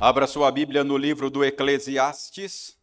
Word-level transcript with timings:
Abra 0.00 0.28
sua 0.28 0.48
Bíblia 0.52 0.84
no 0.84 0.96
livro 0.96 1.28
do 1.28 1.44
Eclesiastes. 1.44 2.78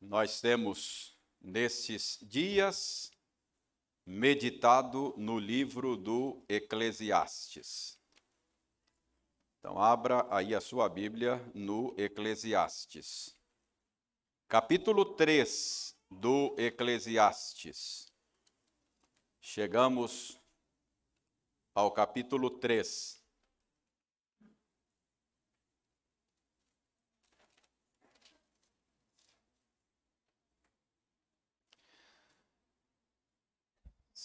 Nós 0.00 0.40
temos 0.40 1.18
nesses 1.40 2.16
dias 2.22 3.10
meditado 4.06 5.12
no 5.16 5.36
livro 5.36 5.96
do 5.96 6.44
Eclesiastes. 6.48 7.98
Então, 9.58 9.82
abra 9.82 10.28
aí 10.30 10.54
a 10.54 10.60
sua 10.60 10.88
Bíblia 10.88 11.44
no 11.52 11.92
Eclesiastes. 11.98 13.36
Capítulo 14.46 15.04
3 15.04 15.96
do 16.08 16.54
Eclesiastes. 16.56 18.12
Chegamos 19.40 20.40
ao 21.74 21.90
capítulo 21.90 22.48
3. 22.48 23.19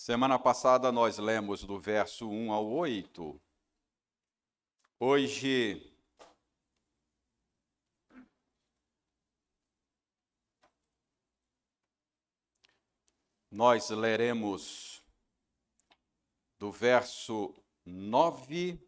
Semana 0.06 0.38
passada 0.38 0.92
nós 0.92 1.18
lemos 1.18 1.64
do 1.64 1.80
verso 1.80 2.30
1 2.30 2.54
ao 2.54 2.70
8. 2.72 3.42
Hoje 5.00 5.82
nós 13.50 13.90
leremos 13.90 15.04
do 16.60 16.72
verso 16.72 17.52
9 17.84 18.80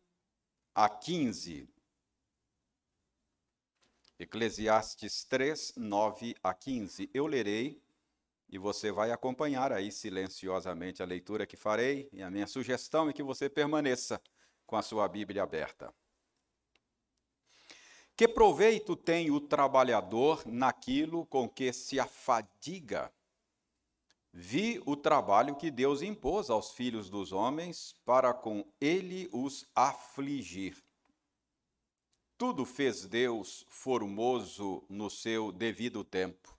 a 0.75 0.87
15. 0.87 1.67
Eclesiastes 4.19 5.23
3, 5.23 5.77
9 5.77 6.35
a 6.43 6.53
15. 6.53 7.09
Eu 7.11 7.25
lerei 7.25 7.86
e 8.49 8.57
você 8.57 8.91
vai 8.91 9.11
acompanhar 9.11 9.73
aí 9.73 9.91
silenciosamente 9.91 11.03
a 11.03 11.05
leitura 11.05 11.45
que 11.45 11.57
farei, 11.57 12.09
e 12.13 12.21
a 12.21 12.31
minha 12.31 12.47
sugestão 12.47 13.09
é 13.09 13.13
que 13.13 13.23
você 13.23 13.49
permaneça 13.49 14.21
com 14.65 14.75
a 14.75 14.81
sua 14.81 15.07
Bíblia 15.07 15.43
aberta. 15.43 15.93
Que 18.15 18.27
proveito 18.27 18.95
tem 18.95 19.29
o 19.29 19.39
trabalhador 19.39 20.43
naquilo 20.45 21.25
com 21.25 21.47
que 21.47 21.71
se 21.71 21.99
afadiga? 21.99 23.13
Vi 24.33 24.81
o 24.85 24.95
trabalho 24.95 25.55
que 25.55 25.69
Deus 25.69 26.01
impôs 26.01 26.49
aos 26.49 26.71
filhos 26.71 27.09
dos 27.09 27.31
homens 27.31 27.95
para 28.05 28.33
com 28.33 28.65
ele 28.79 29.29
os 29.31 29.69
afligir. 29.75 30.83
Tudo 32.37 32.65
fez 32.65 33.05
Deus 33.05 33.65
formoso 33.69 34.83
no 34.89 35.09
seu 35.09 35.51
devido 35.51 36.03
tempo 36.03 36.56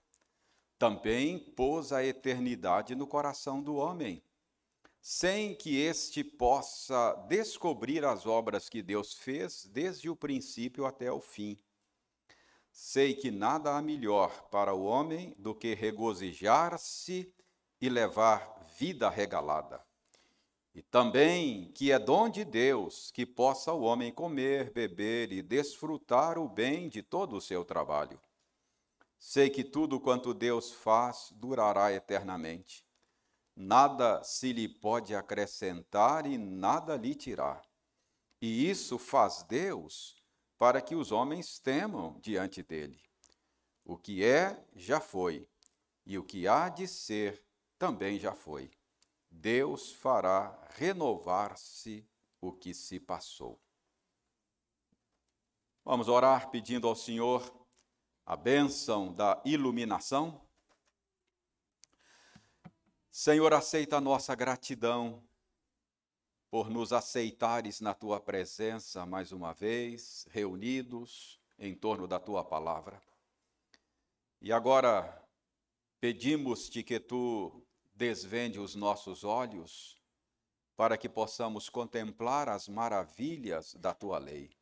também 0.79 1.37
pôs 1.37 1.91
a 1.91 2.05
eternidade 2.05 2.95
no 2.95 3.05
coração 3.05 3.61
do 3.61 3.75
homem, 3.75 4.23
sem 5.01 5.53
que 5.53 5.77
este 5.77 6.23
possa 6.23 7.13
descobrir 7.27 8.05
as 8.05 8.25
obras 8.25 8.69
que 8.69 8.81
Deus 8.81 9.13
fez 9.13 9.65
desde 9.65 10.09
o 10.09 10.15
princípio 10.15 10.85
até 10.85 11.11
o 11.11 11.19
fim. 11.19 11.59
Sei 12.71 13.13
que 13.13 13.29
nada 13.29 13.75
há 13.75 13.81
melhor 13.81 14.47
para 14.49 14.73
o 14.73 14.85
homem 14.85 15.35
do 15.37 15.53
que 15.53 15.73
regozijar-se 15.73 17.33
e 17.81 17.89
levar 17.89 18.65
vida 18.77 19.09
regalada. 19.09 19.83
E 20.73 20.81
também 20.81 21.71
que 21.73 21.91
é 21.91 21.99
dom 21.99 22.29
de 22.29 22.45
Deus 22.45 23.11
que 23.11 23.25
possa 23.25 23.73
o 23.73 23.81
homem 23.81 24.13
comer, 24.13 24.71
beber 24.71 25.33
e 25.33 25.41
desfrutar 25.41 26.37
o 26.37 26.47
bem 26.47 26.87
de 26.87 27.01
todo 27.01 27.35
o 27.35 27.41
seu 27.41 27.65
trabalho 27.65 28.19
Sei 29.19 29.49
que 29.49 29.65
tudo 29.65 29.99
quanto 29.99 30.33
Deus 30.33 30.71
faz 30.71 31.33
durará 31.33 31.91
eternamente. 31.91 32.87
Nada 33.53 34.23
se 34.23 34.53
lhe 34.53 34.69
pode 34.69 35.13
acrescentar 35.13 36.25
e 36.25 36.37
nada 36.37 36.95
lhe 36.95 37.13
tirar. 37.13 37.61
E 38.41 38.69
isso 38.69 38.97
faz 38.97 39.43
Deus 39.43 40.23
para 40.57 40.81
que 40.81 40.95
os 40.95 41.11
homens 41.11 41.59
temam 41.59 42.17
diante 42.21 42.63
dele. 42.63 43.03
O 43.83 43.97
que 43.97 44.23
é, 44.23 44.65
já 44.73 45.01
foi, 45.01 45.47
e 46.05 46.17
o 46.17 46.23
que 46.23 46.47
há 46.47 46.69
de 46.69 46.87
ser, 46.87 47.43
também 47.77 48.17
já 48.17 48.33
foi. 48.33 48.71
Deus 49.29 49.91
fará 49.91 50.67
renovar-se 50.75 52.07
o 52.39 52.53
que 52.53 52.73
se 52.73 52.99
passou. 52.99 53.59
Vamos 55.83 56.07
orar 56.07 56.49
pedindo 56.49 56.87
ao 56.87 56.95
Senhor 56.95 57.58
a 58.29 58.35
bênção 58.35 59.11
da 59.11 59.41
iluminação. 59.43 60.39
Senhor, 63.09 63.51
aceita 63.55 63.97
a 63.97 64.01
nossa 64.01 64.35
gratidão 64.35 65.27
por 66.47 66.69
nos 66.69 66.93
aceitares 66.93 67.81
na 67.81 67.95
tua 67.95 68.19
presença 68.19 69.03
mais 69.03 69.31
uma 69.31 69.51
vez, 69.51 70.27
reunidos 70.29 71.41
em 71.57 71.73
torno 71.73 72.05
da 72.05 72.19
tua 72.19 72.45
palavra. 72.45 73.01
E 74.39 74.53
agora 74.53 75.27
pedimos-te 75.99 76.83
que 76.83 76.99
tu 76.99 77.65
desvende 77.95 78.59
os 78.59 78.75
nossos 78.75 79.23
olhos 79.23 79.99
para 80.77 80.99
que 80.99 81.09
possamos 81.09 81.67
contemplar 81.67 82.47
as 82.47 82.67
maravilhas 82.67 83.73
da 83.73 83.91
tua 83.91 84.19
lei. 84.19 84.58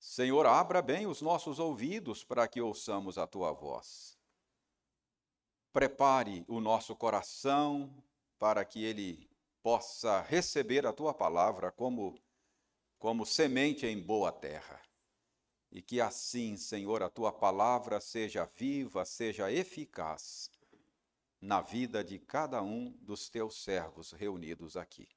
Senhor, 0.00 0.46
abra 0.46 0.80
bem 0.80 1.06
os 1.06 1.20
nossos 1.20 1.58
ouvidos 1.58 2.24
para 2.24 2.48
que 2.48 2.58
ouçamos 2.58 3.18
a 3.18 3.26
tua 3.26 3.52
voz. 3.52 4.18
Prepare 5.74 6.42
o 6.48 6.58
nosso 6.58 6.96
coração 6.96 8.02
para 8.38 8.64
que 8.64 8.82
ele 8.82 9.30
possa 9.62 10.22
receber 10.22 10.86
a 10.86 10.92
tua 10.92 11.12
palavra 11.12 11.70
como 11.70 12.18
como 12.98 13.24
semente 13.24 13.86
em 13.86 13.98
boa 13.98 14.32
terra. 14.32 14.80
E 15.70 15.80
que 15.80 16.00
assim, 16.00 16.56
Senhor, 16.56 17.02
a 17.02 17.08
tua 17.08 17.32
palavra 17.32 18.00
seja 18.00 18.44
viva, 18.56 19.04
seja 19.04 19.52
eficaz 19.52 20.50
na 21.40 21.60
vida 21.60 22.02
de 22.02 22.18
cada 22.18 22.62
um 22.62 22.90
dos 23.00 23.28
teus 23.28 23.62
servos 23.62 24.12
reunidos 24.12 24.76
aqui. 24.76 25.08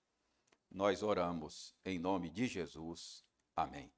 Nós 0.70 1.04
oramos 1.04 1.74
em 1.84 1.98
nome 1.98 2.30
de 2.30 2.48
Jesus. 2.48 3.26
Amém. 3.56 3.92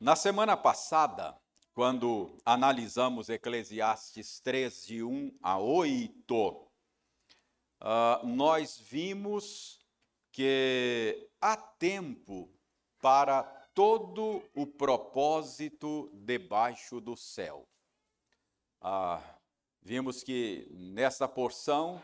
Na 0.00 0.16
semana 0.16 0.56
passada, 0.56 1.38
quando 1.72 2.36
analisamos 2.44 3.28
Eclesiastes 3.28 4.40
3, 4.40 4.86
de 4.86 5.02
1 5.04 5.38
a 5.40 5.58
8, 5.58 6.34
uh, 6.34 6.68
ah, 7.80 8.20
nós 8.24 8.78
vimos 8.78 9.78
que 10.32 11.28
há 11.40 11.56
tempo 11.56 12.50
para 13.00 13.44
todo 13.72 14.42
o 14.52 14.66
propósito 14.66 16.10
debaixo 16.12 17.00
do 17.00 17.16
céu. 17.16 17.68
Uh, 18.82 19.22
vimos 19.80 20.24
que 20.24 20.68
nessa 20.72 21.28
porção 21.28 22.02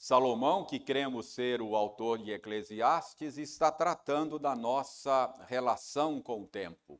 Salomão, 0.00 0.64
que 0.64 0.78
cremos 0.78 1.26
ser 1.26 1.60
o 1.60 1.76
autor 1.76 2.16
de 2.16 2.30
Eclesiastes, 2.30 3.36
está 3.36 3.70
tratando 3.70 4.38
da 4.38 4.56
nossa 4.56 5.30
relação 5.46 6.22
com 6.22 6.40
o 6.40 6.46
tempo. 6.46 6.98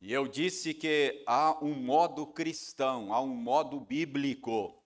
E 0.00 0.12
eu 0.12 0.26
disse 0.26 0.74
que 0.74 1.22
há 1.24 1.56
um 1.64 1.74
modo 1.74 2.26
cristão, 2.26 3.14
há 3.14 3.20
um 3.20 3.32
modo 3.32 3.78
bíblico 3.78 4.82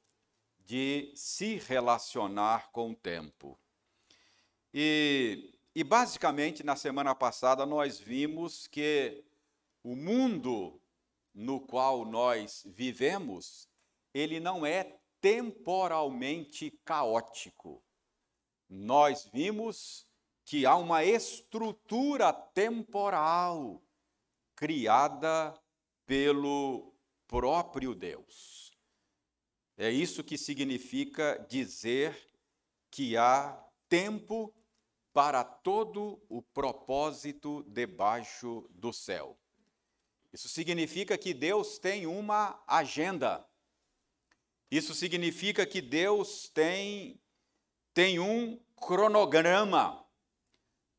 de 0.66 1.10
se 1.14 1.56
relacionar 1.56 2.70
com 2.72 2.90
o 2.90 2.94
tempo. 2.94 3.58
E, 4.74 5.58
e 5.74 5.82
basicamente, 5.82 6.62
na 6.62 6.76
semana 6.76 7.14
passada, 7.14 7.64
nós 7.64 7.98
vimos 7.98 8.66
que 8.66 9.24
o 9.82 9.96
mundo 9.96 10.78
no 11.34 11.58
qual 11.58 12.04
nós 12.04 12.66
vivemos, 12.66 13.66
ele 14.12 14.38
não 14.38 14.66
é 14.66 14.98
temporalmente 15.22 16.70
caótico. 16.84 17.82
Nós 18.68 19.30
vimos 19.32 20.06
que 20.44 20.66
há 20.66 20.76
uma 20.76 21.04
estrutura 21.04 22.32
temporal 22.32 23.82
criada 24.56 25.58
pelo 26.04 26.92
próprio 27.26 27.94
Deus. 27.94 28.76
É 29.76 29.90
isso 29.90 30.22
que 30.24 30.36
significa 30.36 31.38
dizer 31.48 32.14
que 32.90 33.16
há 33.16 33.58
tempo 33.88 34.52
para 35.12 35.44
todo 35.44 36.20
o 36.28 36.42
propósito 36.42 37.62
debaixo 37.68 38.68
do 38.70 38.92
céu. 38.92 39.38
Isso 40.32 40.48
significa 40.48 41.16
que 41.16 41.32
Deus 41.32 41.78
tem 41.78 42.06
uma 42.06 42.62
agenda. 42.66 43.46
Isso 44.72 44.94
significa 44.94 45.66
que 45.66 45.82
Deus 45.82 46.48
tem, 46.48 47.20
tem 47.92 48.18
um 48.18 48.58
cronograma 48.74 50.02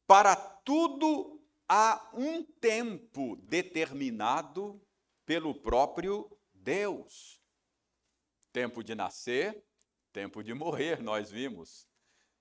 para 0.06 0.36
tudo 0.36 1.44
há 1.68 2.08
um 2.14 2.44
tempo 2.44 3.36
determinado 3.38 4.80
pelo 5.26 5.56
próprio 5.56 6.30
Deus. 6.54 7.42
Tempo 8.52 8.84
de 8.84 8.94
nascer, 8.94 9.66
tempo 10.12 10.44
de 10.44 10.54
morrer, 10.54 11.02
nós 11.02 11.32
vimos. 11.32 11.88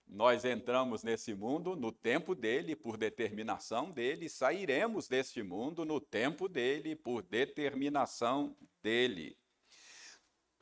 Nós 0.06 0.44
entramos 0.44 1.02
nesse 1.02 1.34
mundo 1.34 1.74
no 1.74 1.90
tempo 1.90 2.34
dele, 2.34 2.76
por 2.76 2.98
determinação 2.98 3.90
dele, 3.90 4.28
sairemos 4.28 5.08
deste 5.08 5.42
mundo 5.42 5.86
no 5.86 5.98
tempo 5.98 6.46
dele, 6.46 6.94
por 6.94 7.22
determinação 7.22 8.54
dele. 8.82 9.40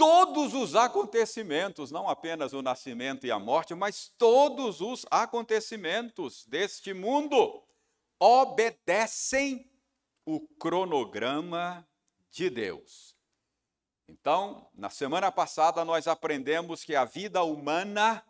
Todos 0.00 0.54
os 0.54 0.74
acontecimentos, 0.74 1.90
não 1.90 2.08
apenas 2.08 2.54
o 2.54 2.62
nascimento 2.62 3.26
e 3.26 3.30
a 3.30 3.38
morte, 3.38 3.74
mas 3.74 4.10
todos 4.16 4.80
os 4.80 5.04
acontecimentos 5.10 6.46
deste 6.46 6.94
mundo 6.94 7.62
obedecem 8.18 9.70
o 10.24 10.40
cronograma 10.56 11.86
de 12.30 12.48
Deus. 12.48 13.14
Então, 14.08 14.70
na 14.74 14.88
semana 14.88 15.30
passada 15.30 15.84
nós 15.84 16.08
aprendemos 16.08 16.82
que 16.82 16.96
a 16.96 17.04
vida 17.04 17.42
humana 17.42 18.24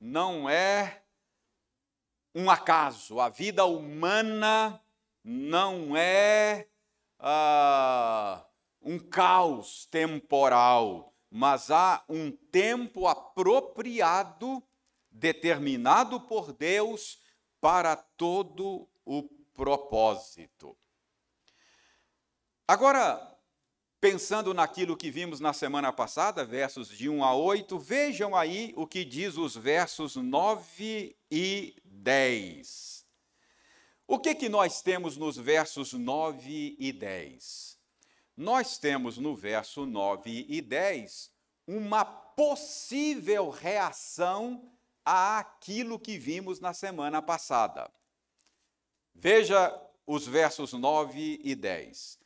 não 0.00 0.48
é 0.48 1.02
um 2.34 2.50
acaso, 2.50 3.20
a 3.20 3.28
vida 3.28 3.66
humana 3.66 4.82
não 5.22 5.94
é 5.94 6.66
ah, 7.18 8.42
um 8.80 8.98
caos 8.98 9.84
temporal, 9.84 11.09
mas 11.30 11.70
há 11.70 12.02
um 12.08 12.30
tempo 12.30 13.06
apropriado, 13.06 14.62
determinado 15.10 16.20
por 16.20 16.52
Deus 16.52 17.20
para 17.60 17.96
todo 17.96 18.88
o 19.04 19.22
propósito. 19.54 20.76
Agora, 22.66 23.30
Pensando 24.00 24.54
naquilo 24.54 24.96
que 24.96 25.10
vimos 25.10 25.40
na 25.40 25.52
semana 25.52 25.92
passada, 25.92 26.42
versos 26.42 26.88
de 26.88 27.06
1 27.06 27.22
a 27.22 27.34
8, 27.34 27.78
vejam 27.78 28.34
aí 28.34 28.72
o 28.74 28.86
que 28.86 29.04
diz 29.04 29.36
os 29.36 29.54
versos 29.54 30.16
9 30.16 31.14
e 31.30 31.76
10. 31.84 33.06
O 34.06 34.18
que 34.18 34.34
que 34.34 34.48
nós 34.48 34.80
temos 34.80 35.18
nos 35.18 35.36
versos 35.36 35.92
9 35.92 36.76
e 36.78 36.92
10? 36.94 37.69
Nós 38.36 38.78
temos 38.78 39.18
no 39.18 39.34
verso 39.34 39.84
9 39.84 40.46
e 40.48 40.60
10 40.60 41.30
uma 41.66 42.04
possível 42.04 43.50
reação 43.50 44.72
àquilo 45.04 45.98
que 45.98 46.18
vimos 46.18 46.60
na 46.60 46.72
semana 46.72 47.20
passada. 47.20 47.90
Veja 49.14 49.78
os 50.06 50.26
versos 50.26 50.72
9 50.72 51.40
e 51.44 51.54
10. 51.54 52.18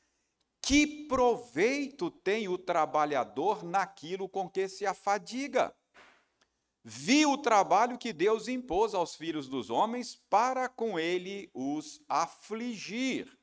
Que 0.62 0.86
proveito 1.06 2.10
tem 2.10 2.48
o 2.48 2.56
trabalhador 2.56 3.62
naquilo 3.62 4.28
com 4.28 4.48
que 4.48 4.66
se 4.68 4.86
afadiga? 4.86 5.74
Vi 6.82 7.26
o 7.26 7.36
trabalho 7.36 7.98
que 7.98 8.12
Deus 8.12 8.46
impôs 8.46 8.94
aos 8.94 9.14
filhos 9.14 9.48
dos 9.48 9.68
homens 9.68 10.16
para 10.30 10.68
com 10.68 10.98
ele 10.98 11.50
os 11.52 12.02
afligir. 12.08 13.38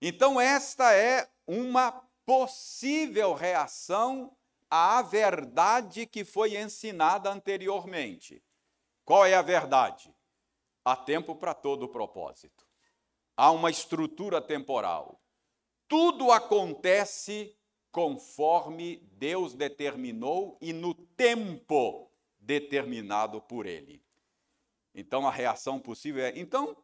Então, 0.00 0.40
esta 0.40 0.92
é 0.92 1.30
uma 1.46 1.92
possível 2.24 3.34
reação 3.34 4.36
à 4.70 5.02
verdade 5.02 6.06
que 6.06 6.24
foi 6.24 6.56
ensinada 6.56 7.30
anteriormente. 7.30 8.42
Qual 9.04 9.24
é 9.24 9.34
a 9.34 9.42
verdade? 9.42 10.14
Há 10.84 10.96
tempo 10.96 11.34
para 11.36 11.54
todo 11.54 11.84
o 11.84 11.88
propósito. 11.88 12.66
Há 13.36 13.50
uma 13.50 13.70
estrutura 13.70 14.40
temporal 14.40 15.20
tudo 15.88 16.32
acontece 16.32 17.56
conforme 17.92 18.96
Deus 19.12 19.54
determinou 19.54 20.58
e 20.60 20.72
no 20.72 20.94
tempo 20.94 22.10
determinado 22.38 23.40
por 23.40 23.66
Ele. 23.66 24.02
Então 24.94 25.26
a 25.26 25.30
reação 25.30 25.78
possível 25.78 26.24
é: 26.24 26.32
então, 26.36 26.76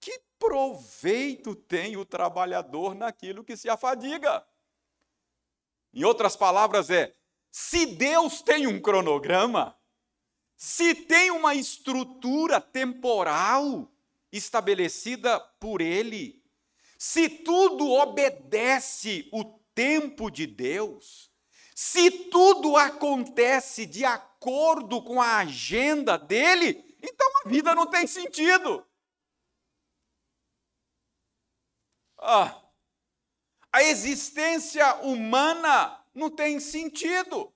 que 0.00 0.20
proveito 0.38 1.54
tem 1.54 1.96
o 1.96 2.04
trabalhador 2.04 2.94
naquilo 2.94 3.44
que 3.44 3.56
se 3.56 3.68
afadiga? 3.68 4.46
Em 5.92 6.04
outras 6.04 6.36
palavras, 6.36 6.90
é: 6.90 7.14
se 7.50 7.86
Deus 7.86 8.42
tem 8.42 8.66
um 8.66 8.80
cronograma, 8.80 9.76
se 10.56 10.94
tem 10.94 11.30
uma 11.30 11.54
estrutura 11.54 12.60
temporal 12.60 13.90
estabelecida 14.30 15.40
por 15.58 15.80
Ele, 15.80 16.42
se 16.98 17.28
tudo 17.28 17.90
obedece 17.90 19.28
o 19.32 19.44
tempo 19.74 20.30
de 20.30 20.46
Deus, 20.46 21.30
se 21.74 22.10
tudo 22.10 22.76
acontece 22.76 23.84
de 23.84 24.04
acordo 24.04 25.02
com 25.02 25.20
a 25.20 25.38
agenda 25.38 26.16
dele, 26.16 26.82
então 27.02 27.30
a 27.44 27.48
vida 27.48 27.74
não 27.74 27.86
tem 27.86 28.06
sentido. 28.06 28.84
Ah, 32.28 32.60
a 33.72 33.84
existência 33.84 34.96
humana 34.96 35.96
não 36.12 36.28
tem 36.28 36.58
sentido. 36.58 37.52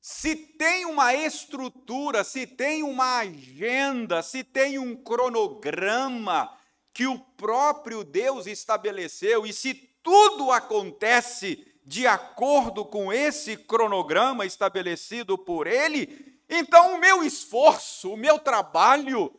Se 0.00 0.36
tem 0.36 0.84
uma 0.84 1.12
estrutura, 1.12 2.22
se 2.22 2.46
tem 2.46 2.84
uma 2.84 3.18
agenda, 3.18 4.22
se 4.22 4.44
tem 4.44 4.78
um 4.78 4.94
cronograma, 4.94 6.56
que 6.94 7.08
o 7.08 7.18
próprio 7.18 8.04
Deus 8.04 8.46
estabeleceu, 8.46 9.44
e 9.44 9.52
se 9.52 9.74
tudo 10.04 10.52
acontece 10.52 11.66
de 11.84 12.06
acordo 12.06 12.84
com 12.84 13.12
esse 13.12 13.56
cronograma 13.56 14.46
estabelecido 14.46 15.36
por 15.36 15.66
Ele, 15.66 16.40
então 16.48 16.94
o 16.94 16.98
meu 16.98 17.24
esforço, 17.24 18.12
o 18.12 18.16
meu 18.16 18.38
trabalho 18.38 19.34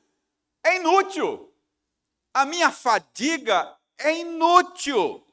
é 0.62 0.76
inútil. 0.76 1.54
A 2.34 2.46
minha 2.46 2.70
fadiga 2.70 3.79
é 4.00 4.20
inútil. 4.20 5.26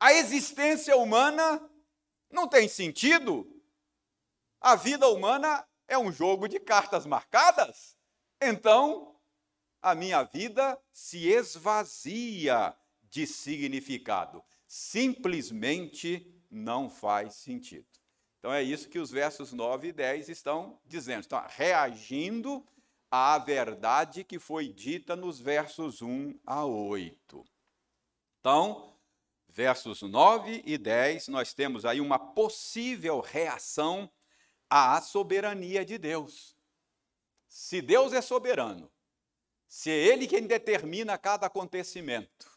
A 0.00 0.12
existência 0.12 0.96
humana 0.96 1.70
não 2.30 2.48
tem 2.48 2.66
sentido. 2.68 3.46
A 4.60 4.74
vida 4.74 5.08
humana 5.08 5.66
é 5.86 5.96
um 5.96 6.10
jogo 6.10 6.48
de 6.48 6.58
cartas 6.58 7.06
marcadas. 7.06 7.96
Então, 8.40 9.16
a 9.80 9.94
minha 9.94 10.22
vida 10.22 10.80
se 10.92 11.28
esvazia 11.28 12.74
de 13.02 13.26
significado. 13.26 14.42
Simplesmente 14.66 16.26
não 16.50 16.88
faz 16.88 17.34
sentido. 17.34 17.86
Então 18.38 18.52
é 18.52 18.62
isso 18.62 18.88
que 18.88 18.98
os 18.98 19.10
versos 19.10 19.52
9 19.52 19.88
e 19.88 19.92
10 19.92 20.28
estão 20.28 20.80
dizendo. 20.84 21.20
Estão 21.20 21.44
reagindo 21.48 22.66
à 23.14 23.36
verdade 23.36 24.24
que 24.24 24.38
foi 24.38 24.68
dita 24.68 25.14
nos 25.14 25.38
versos 25.38 26.00
1 26.00 26.40
a 26.46 26.64
8. 26.64 27.44
Então, 28.40 28.98
versos 29.50 30.00
9 30.00 30.62
e 30.64 30.78
10, 30.78 31.28
nós 31.28 31.52
temos 31.52 31.84
aí 31.84 32.00
uma 32.00 32.18
possível 32.18 33.20
reação 33.20 34.10
à 34.70 34.98
soberania 35.02 35.84
de 35.84 35.98
Deus. 35.98 36.56
Se 37.46 37.82
Deus 37.82 38.14
é 38.14 38.22
soberano, 38.22 38.90
se 39.68 39.90
é 39.90 39.94
Ele 39.94 40.26
quem 40.26 40.46
determina 40.46 41.18
cada 41.18 41.48
acontecimento, 41.48 42.50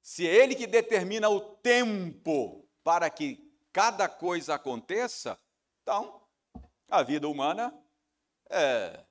se 0.00 0.26
é 0.26 0.34
Ele 0.34 0.54
que 0.54 0.66
determina 0.66 1.28
o 1.28 1.40
tempo 1.56 2.66
para 2.82 3.10
que 3.10 3.54
cada 3.70 4.08
coisa 4.08 4.54
aconteça, 4.54 5.38
então 5.82 6.22
a 6.88 7.02
vida 7.02 7.28
humana 7.28 7.78
é, 8.48 9.04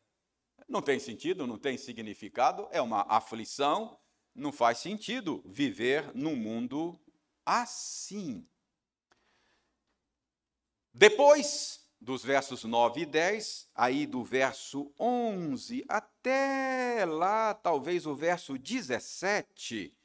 não 0.73 0.81
tem 0.81 0.99
sentido, 0.99 1.45
não 1.45 1.57
tem 1.57 1.77
significado, 1.77 2.67
é 2.71 2.81
uma 2.81 3.05
aflição, 3.07 3.97
não 4.33 4.51
faz 4.51 4.79
sentido 4.79 5.43
viver 5.45 6.11
num 6.15 6.35
mundo 6.35 6.99
assim. 7.45 8.45
Depois, 10.91 11.87
dos 12.01 12.23
versos 12.23 12.63
9 12.63 13.01
e 13.01 13.05
10, 13.05 13.69
aí 13.75 14.07
do 14.07 14.23
verso 14.23 14.91
11 14.99 15.85
até 15.87 17.05
lá, 17.05 17.53
talvez 17.53 18.07
o 18.07 18.15
verso 18.15 18.57
17, 18.57 19.95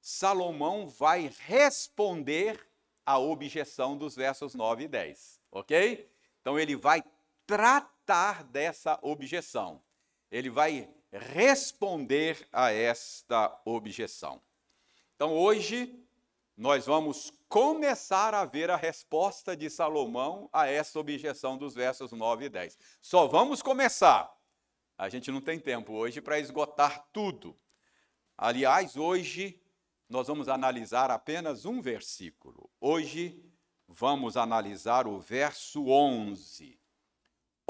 Salomão 0.00 0.86
vai 0.86 1.32
responder 1.46 2.68
à 3.06 3.18
objeção 3.18 3.96
dos 3.96 4.14
versos 4.14 4.54
9 4.54 4.84
e 4.84 4.88
10, 4.88 5.40
ok? 5.50 6.10
Então 6.40 6.58
ele 6.58 6.76
vai 6.76 7.02
tratar 7.46 8.44
dessa 8.44 8.98
objeção, 9.02 9.82
ele 10.30 10.50
vai 10.50 10.88
responder 11.12 12.46
a 12.52 12.70
esta 12.70 13.60
objeção. 13.64 14.40
Então 15.14 15.36
hoje 15.36 15.98
nós 16.56 16.86
vamos 16.86 17.32
começar 17.48 18.34
a 18.34 18.44
ver 18.44 18.70
a 18.70 18.76
resposta 18.76 19.56
de 19.56 19.68
Salomão 19.68 20.48
a 20.52 20.68
essa 20.68 20.98
objeção 20.98 21.58
dos 21.58 21.74
versos 21.74 22.12
9 22.12 22.44
e 22.44 22.48
10. 22.48 22.78
Só 23.00 23.26
vamos 23.26 23.60
começar. 23.60 24.30
A 24.96 25.08
gente 25.08 25.30
não 25.30 25.40
tem 25.40 25.58
tempo 25.58 25.92
hoje 25.94 26.20
para 26.20 26.38
esgotar 26.38 27.08
tudo. 27.12 27.58
Aliás, 28.36 28.96
hoje 28.96 29.60
nós 30.08 30.26
vamos 30.26 30.48
analisar 30.48 31.10
apenas 31.10 31.64
um 31.64 31.80
versículo. 31.80 32.70
Hoje 32.80 33.42
vamos 33.86 34.36
analisar 34.36 35.06
o 35.06 35.18
verso 35.18 35.86
11. 35.86 36.79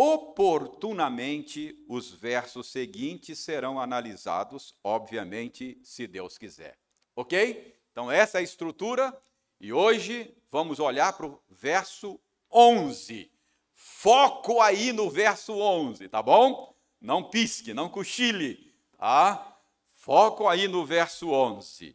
Oportunamente, 0.02 1.76
os 1.86 2.10
versos 2.10 2.68
seguintes 2.72 3.38
serão 3.38 3.78
analisados, 3.78 4.74
obviamente, 4.82 5.78
se 5.84 6.06
Deus 6.06 6.38
quiser. 6.38 6.78
Ok? 7.14 7.78
Então, 7.92 8.10
essa 8.10 8.38
é 8.38 8.40
a 8.40 8.42
estrutura. 8.42 9.14
E 9.60 9.74
hoje 9.74 10.34
vamos 10.50 10.80
olhar 10.80 11.12
para 11.12 11.26
o 11.26 11.38
verso 11.50 12.18
11. 12.50 13.30
Foco 13.74 14.62
aí 14.62 14.90
no 14.90 15.10
verso 15.10 15.52
11, 15.52 16.08
tá 16.08 16.22
bom? 16.22 16.74
Não 16.98 17.22
pisque, 17.22 17.74
não 17.74 17.90
cochile, 17.90 18.72
tá? 18.96 19.54
Foco 19.92 20.48
aí 20.48 20.66
no 20.66 20.86
verso 20.86 21.28
11. 21.28 21.94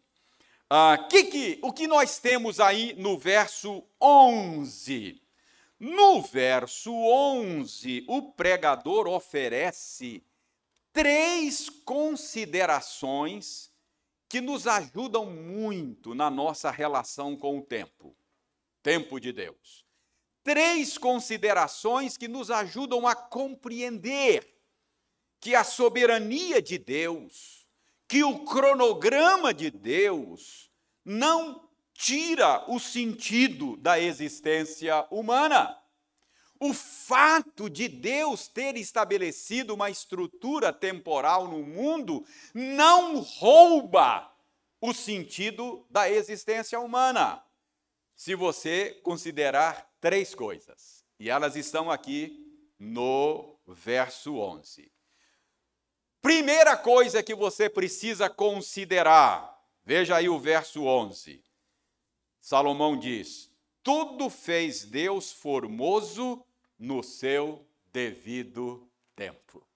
Ah, 0.70 1.08
que 1.10 1.24
que, 1.24 1.60
o 1.64 1.74
que 1.74 1.88
nós 1.88 2.20
temos 2.20 2.60
aí 2.60 2.94
no 3.00 3.18
verso 3.18 3.84
11? 4.00 5.25
No 5.79 6.22
verso 6.22 6.91
11, 6.91 8.05
o 8.08 8.32
pregador 8.32 9.08
oferece 9.08 10.24
três 10.94 11.70
considerações 11.70 13.72
que 14.29 14.39
nos 14.39 14.67
ajudam 14.67 15.25
muito 15.25 16.15
na 16.15 16.29
nossa 16.29 16.72
relação 16.72 17.36
com 17.36 17.60
o 17.60 17.62
tempo, 17.62 18.15
tempo 18.82 19.20
de 19.20 19.34
Deus. 19.34 19.86
Três 20.44 20.98
considerações 20.98 22.15
que 22.15 22.27
nos 22.27 22.50
ajudam 22.50 23.05
a 23.05 23.15
compreender 23.15 24.48
que 25.41 25.55
a 25.55 25.63
soberania 25.63 26.62
de 26.62 26.77
Deus, 26.77 27.67
que 28.08 28.24
o 28.24 28.46
cronograma 28.46 29.53
de 29.53 29.70
Deus 29.70 30.72
não 31.03 31.67
tira 31.96 32.70
o 32.70 32.78
sentido 32.80 33.78
da 33.78 34.00
existência 34.00 35.08
humana. 35.10 35.75
O 36.60 36.74
fato 36.74 37.70
de 37.70 37.88
Deus 37.88 38.48
ter 38.48 38.75
estabelecido 38.75 39.74
uma 39.74 39.90
estrutura 39.90 40.72
temporal 40.72 41.48
no 41.48 41.64
mundo 41.64 42.25
não 42.54 43.20
rouba 43.20 44.32
o 44.80 44.94
sentido 44.94 45.86
da 45.90 46.10
existência 46.10 46.80
humana. 46.80 47.44
Se 48.16 48.36
você 48.36 49.00
considerar 49.04 49.90
três 50.00 50.36
coisas, 50.36 51.04
e 51.20 51.30
elas 51.30 51.56
estão 51.56 51.90
aqui 51.90 52.46
no 52.78 53.58
verso 53.68 54.36
11. 54.36 54.92
Primeira 56.22 56.75
coisa 56.75 57.22
que 57.22 57.36
você 57.36 57.70
precisa 57.70 58.30
considerar, 58.30 59.62
veja 59.84 60.16
aí 60.16 60.28
o 60.28 60.40
verso 60.40 60.84
11. 60.84 61.45
Salomão 62.46 62.96
diz: 62.96 63.52
Tudo 63.82 64.30
fez 64.30 64.86
Deus 64.86 65.32
formoso 65.32 66.46
no 66.78 67.02
seu 67.02 67.68
devido 67.92 68.88
tempo. 69.16 69.68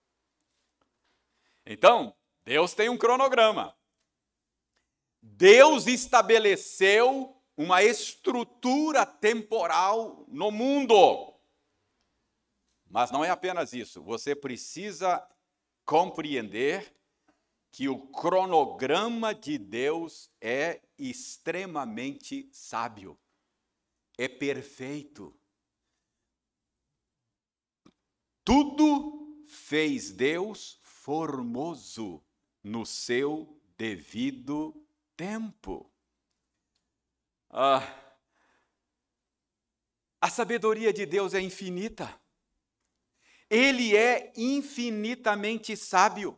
Então, 1.66 2.16
Deus 2.46 2.76
tem 2.76 2.88
um 2.88 2.96
cronograma. 2.96 3.76
Deus 5.20 5.88
estabeleceu 5.88 7.36
uma 7.58 7.82
estrutura 7.82 9.04
temporal 9.04 10.24
no 10.28 10.52
mundo. 10.52 11.34
Mas 12.88 13.10
não 13.10 13.26
é 13.26 13.32
apenas 13.32 13.74
isso, 13.74 14.00
você 14.04 14.36
precisa 14.36 15.28
compreender 15.84 16.96
que 17.72 17.88
o 17.88 18.08
cronograma 18.08 19.34
de 19.34 19.58
Deus 19.58 20.30
é 20.42 20.82
extremamente 20.98 22.50
sábio, 22.52 23.18
é 24.18 24.28
perfeito. 24.28 25.34
Tudo 28.44 29.46
fez 29.48 30.12
Deus 30.12 30.80
formoso 30.84 32.24
no 32.64 32.86
seu 32.86 33.62
devido 33.78 34.76
tempo. 35.16 35.92
Ah, 37.50 37.82
a 40.22 40.30
sabedoria 40.30 40.92
de 40.92 41.06
Deus 41.06 41.34
é 41.34 41.40
infinita. 41.40 42.20
Ele 43.50 43.96
é 43.96 44.34
infinitamente 44.36 45.76
sábio. 45.78 46.38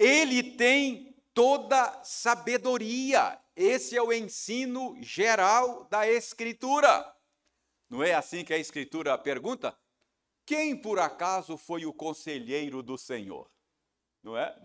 Ele 0.00 0.42
tem 0.42 1.14
toda 1.34 2.02
sabedoria. 2.02 3.38
Esse 3.54 3.94
é 3.94 4.02
o 4.02 4.10
ensino 4.10 4.96
geral 5.02 5.84
da 5.90 6.08
Escritura. 6.08 7.14
Não 7.90 8.02
é 8.02 8.14
assim 8.14 8.42
que 8.42 8.54
a 8.54 8.58
Escritura 8.58 9.18
pergunta? 9.18 9.76
Quem 10.46 10.74
por 10.74 10.98
acaso 10.98 11.58
foi 11.58 11.84
o 11.84 11.92
conselheiro 11.92 12.82
do 12.82 12.96
Senhor? 12.96 13.50
Não 14.22 14.38
é? 14.38 14.58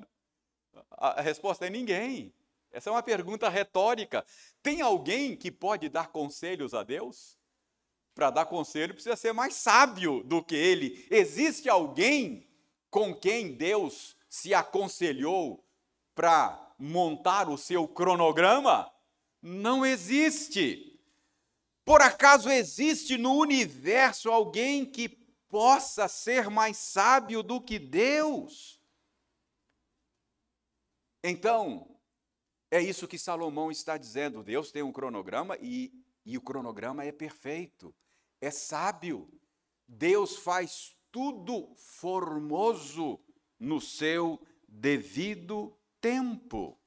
A 0.91 1.21
resposta 1.21 1.67
é 1.67 1.69
ninguém. 1.69 2.33
Essa 2.71 2.89
é 2.89 2.93
uma 2.93 3.03
pergunta 3.03 3.49
retórica. 3.49 4.25
Tem 4.63 4.79
alguém 4.79 5.35
que 5.35 5.51
pode 5.51 5.89
dar 5.89 6.13
conselhos 6.13 6.73
a 6.73 6.81
Deus? 6.81 7.37
Para 8.13 8.29
dar 8.29 8.45
conselho 8.45 8.93
precisa 8.93 9.17
ser 9.17 9.33
mais 9.33 9.55
sábio 9.55 10.23
do 10.23 10.41
que 10.41 10.55
ele. 10.55 11.05
Existe 11.11 11.67
alguém 11.67 12.47
com 12.89 13.13
quem 13.13 13.51
Deus 13.51 14.15
se 14.35 14.53
aconselhou 14.53 15.65
para 16.13 16.75
montar 16.77 17.47
o 17.47 17.57
seu 17.57 17.87
cronograma? 17.87 18.91
Não 19.41 19.85
existe. 19.85 20.99
Por 21.85 22.01
acaso 22.01 22.49
existe 22.49 23.17
no 23.17 23.35
universo 23.35 24.29
alguém 24.29 24.85
que 24.85 25.07
possa 25.47 26.09
ser 26.09 26.49
mais 26.49 26.75
sábio 26.75 27.41
do 27.41 27.61
que 27.61 27.79
Deus? 27.79 28.81
Então, 31.23 31.97
é 32.69 32.81
isso 32.81 33.07
que 33.07 33.17
Salomão 33.17 33.71
está 33.71 33.97
dizendo. 33.97 34.43
Deus 34.43 34.69
tem 34.69 34.83
um 34.83 34.91
cronograma 34.91 35.57
e, 35.61 35.93
e 36.25 36.37
o 36.37 36.41
cronograma 36.41 37.05
é 37.05 37.11
perfeito, 37.13 37.95
é 38.41 38.51
sábio. 38.51 39.31
Deus 39.87 40.35
faz 40.35 40.93
tudo 41.09 41.73
formoso 41.77 43.24
no 43.59 43.79
seu 43.79 44.39
devido 44.67 45.77
tempo. 46.01 46.79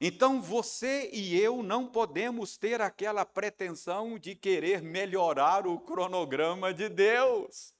Então 0.00 0.42
você 0.42 1.08
e 1.12 1.38
eu 1.38 1.62
não 1.62 1.86
podemos 1.86 2.56
ter 2.56 2.80
aquela 2.80 3.24
pretensão 3.24 4.18
de 4.18 4.34
querer 4.34 4.82
melhorar 4.82 5.66
o 5.66 5.78
cronograma 5.78 6.74
de 6.74 6.88
Deus. 6.88 7.72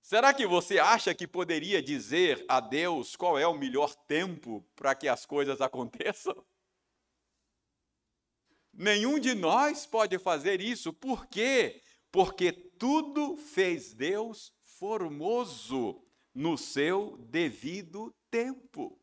Será 0.00 0.32
que 0.32 0.46
você 0.46 0.78
acha 0.78 1.14
que 1.14 1.26
poderia 1.26 1.82
dizer 1.82 2.42
a 2.48 2.60
Deus 2.60 3.14
qual 3.14 3.38
é 3.38 3.46
o 3.46 3.52
melhor 3.52 3.94
tempo 3.94 4.66
para 4.74 4.94
que 4.94 5.06
as 5.06 5.26
coisas 5.26 5.60
aconteçam? 5.62 6.42
Nenhum 8.72 9.18
de 9.18 9.34
nós 9.34 9.84
pode 9.84 10.18
fazer 10.18 10.62
isso. 10.62 10.90
Por 10.90 11.26
quê? 11.26 11.82
Porque 12.10 12.50
tudo 12.50 13.36
fez 13.36 13.92
Deus 13.92 14.54
formoso 14.62 16.02
no 16.34 16.56
seu 16.56 17.16
devido 17.18 18.14
tempo. 18.30 18.98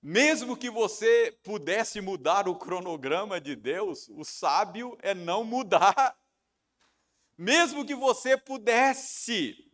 Mesmo 0.00 0.56
que 0.56 0.70
você 0.70 1.32
pudesse 1.42 2.00
mudar 2.00 2.48
o 2.48 2.56
cronograma 2.56 3.40
de 3.40 3.56
Deus, 3.56 4.08
o 4.08 4.24
sábio 4.24 4.96
é 5.02 5.12
não 5.12 5.42
mudar. 5.42 6.18
Mesmo 7.36 7.84
que 7.84 7.94
você 7.94 8.36
pudesse, 8.36 9.70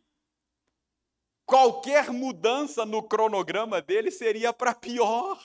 qualquer 1.44 2.10
mudança 2.10 2.86
no 2.86 3.02
cronograma 3.06 3.82
dele 3.82 4.10
seria 4.10 4.52
para 4.52 4.74
pior. 4.74 5.42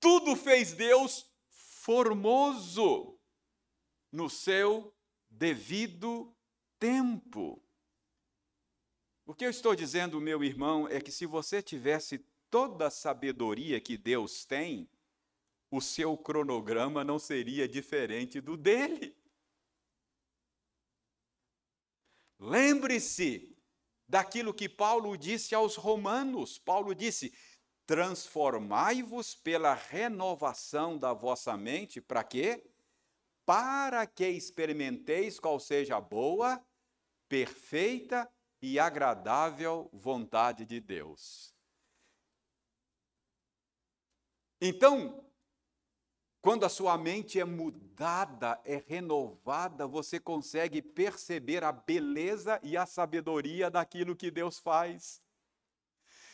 Tudo 0.00 0.36
fez 0.36 0.72
Deus 0.72 1.28
formoso 1.48 3.18
no 4.12 4.30
seu 4.30 4.94
devido 5.28 6.34
tempo. 6.78 7.62
O 9.26 9.34
que 9.34 9.44
eu 9.44 9.50
estou 9.50 9.74
dizendo, 9.74 10.20
meu 10.20 10.42
irmão, 10.42 10.88
é 10.88 11.00
que 11.00 11.12
se 11.12 11.26
você 11.26 11.60
tivesse 11.60 12.18
toda 12.50 12.86
a 12.86 12.90
sabedoria 12.90 13.80
que 13.80 13.96
Deus 13.96 14.44
tem, 14.44 14.88
o 15.70 15.80
seu 15.80 16.16
cronograma 16.16 17.04
não 17.04 17.18
seria 17.18 17.68
diferente 17.68 18.40
do 18.40 18.56
dele. 18.56 19.14
Lembre-se 22.38 23.54
daquilo 24.08 24.54
que 24.54 24.68
Paulo 24.68 25.16
disse 25.16 25.54
aos 25.54 25.76
Romanos. 25.76 26.56
Paulo 26.56 26.94
disse: 26.94 27.34
Transformai-vos 27.84 29.34
pela 29.34 29.74
renovação 29.74 30.96
da 30.96 31.12
vossa 31.12 31.54
mente, 31.56 32.00
para 32.00 32.24
quê? 32.24 32.64
para 33.48 34.06
que 34.06 34.28
experimenteis 34.28 35.40
qual 35.40 35.58
seja 35.58 35.96
a 35.96 36.00
boa, 36.02 36.62
perfeita 37.28 38.30
e 38.60 38.78
agradável 38.78 39.88
vontade 39.92 40.64
de 40.64 40.80
Deus. 40.80 41.54
Então, 44.60 45.24
quando 46.40 46.64
a 46.64 46.68
sua 46.68 46.96
mente 46.96 47.38
é 47.38 47.44
mudada, 47.44 48.60
é 48.64 48.82
renovada, 48.86 49.86
você 49.86 50.18
consegue 50.18 50.80
perceber 50.80 51.62
a 51.64 51.72
beleza 51.72 52.60
e 52.62 52.76
a 52.76 52.86
sabedoria 52.86 53.70
daquilo 53.70 54.16
que 54.16 54.30
Deus 54.30 54.58
faz. 54.58 55.20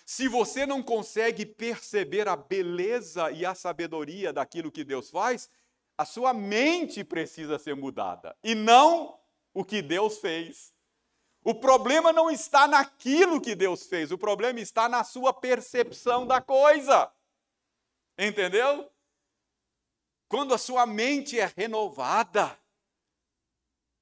Se 0.07 0.29
você 0.29 0.67
não 0.67 0.83
consegue 0.83 1.47
perceber 1.47 2.29
a 2.29 2.37
beleza 2.37 3.31
e 3.31 3.47
a 3.47 3.55
sabedoria 3.55 4.33
daquilo 4.33 4.71
que 4.71 4.85
Deus 4.85 5.09
faz, 5.11 5.49
a 5.97 6.05
sua 6.05 6.35
mente 6.35 7.03
precisa 7.03 7.59
ser 7.59 7.75
mudada 7.75 8.37
e 8.43 8.55
não 8.55 9.19
o 9.55 9.65
que 9.65 9.81
Deus 9.81 10.19
fez. 10.19 10.74
O 11.45 11.55
problema 11.55 12.11
não 12.11 12.31
está 12.31 12.67
naquilo 12.67 13.39
que 13.39 13.55
Deus 13.55 13.87
fez, 13.87 14.11
o 14.11 14.17
problema 14.17 14.59
está 14.61 14.89
na 14.89 15.05
sua 15.05 15.31
percepção 15.31 16.27
da 16.27 16.41
coisa. 16.41 17.13
Entendeu? 18.19 18.91
Quando 20.27 20.55
a 20.55 20.59
sua 20.59 20.87
mente 20.87 21.39
é 21.39 21.53
renovada 21.55 22.59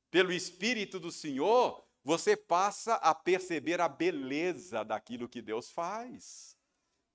pelo 0.09 0.33
Espírito 0.33 1.01
do 1.01 1.11
Senhor, 1.11 1.85
você 2.05 2.37
passa 2.37 2.95
a 2.95 3.13
perceber 3.13 3.81
a 3.81 3.89
beleza 3.89 4.85
daquilo 4.85 5.29
que 5.29 5.43
Deus 5.43 5.69
faz, 5.69 6.57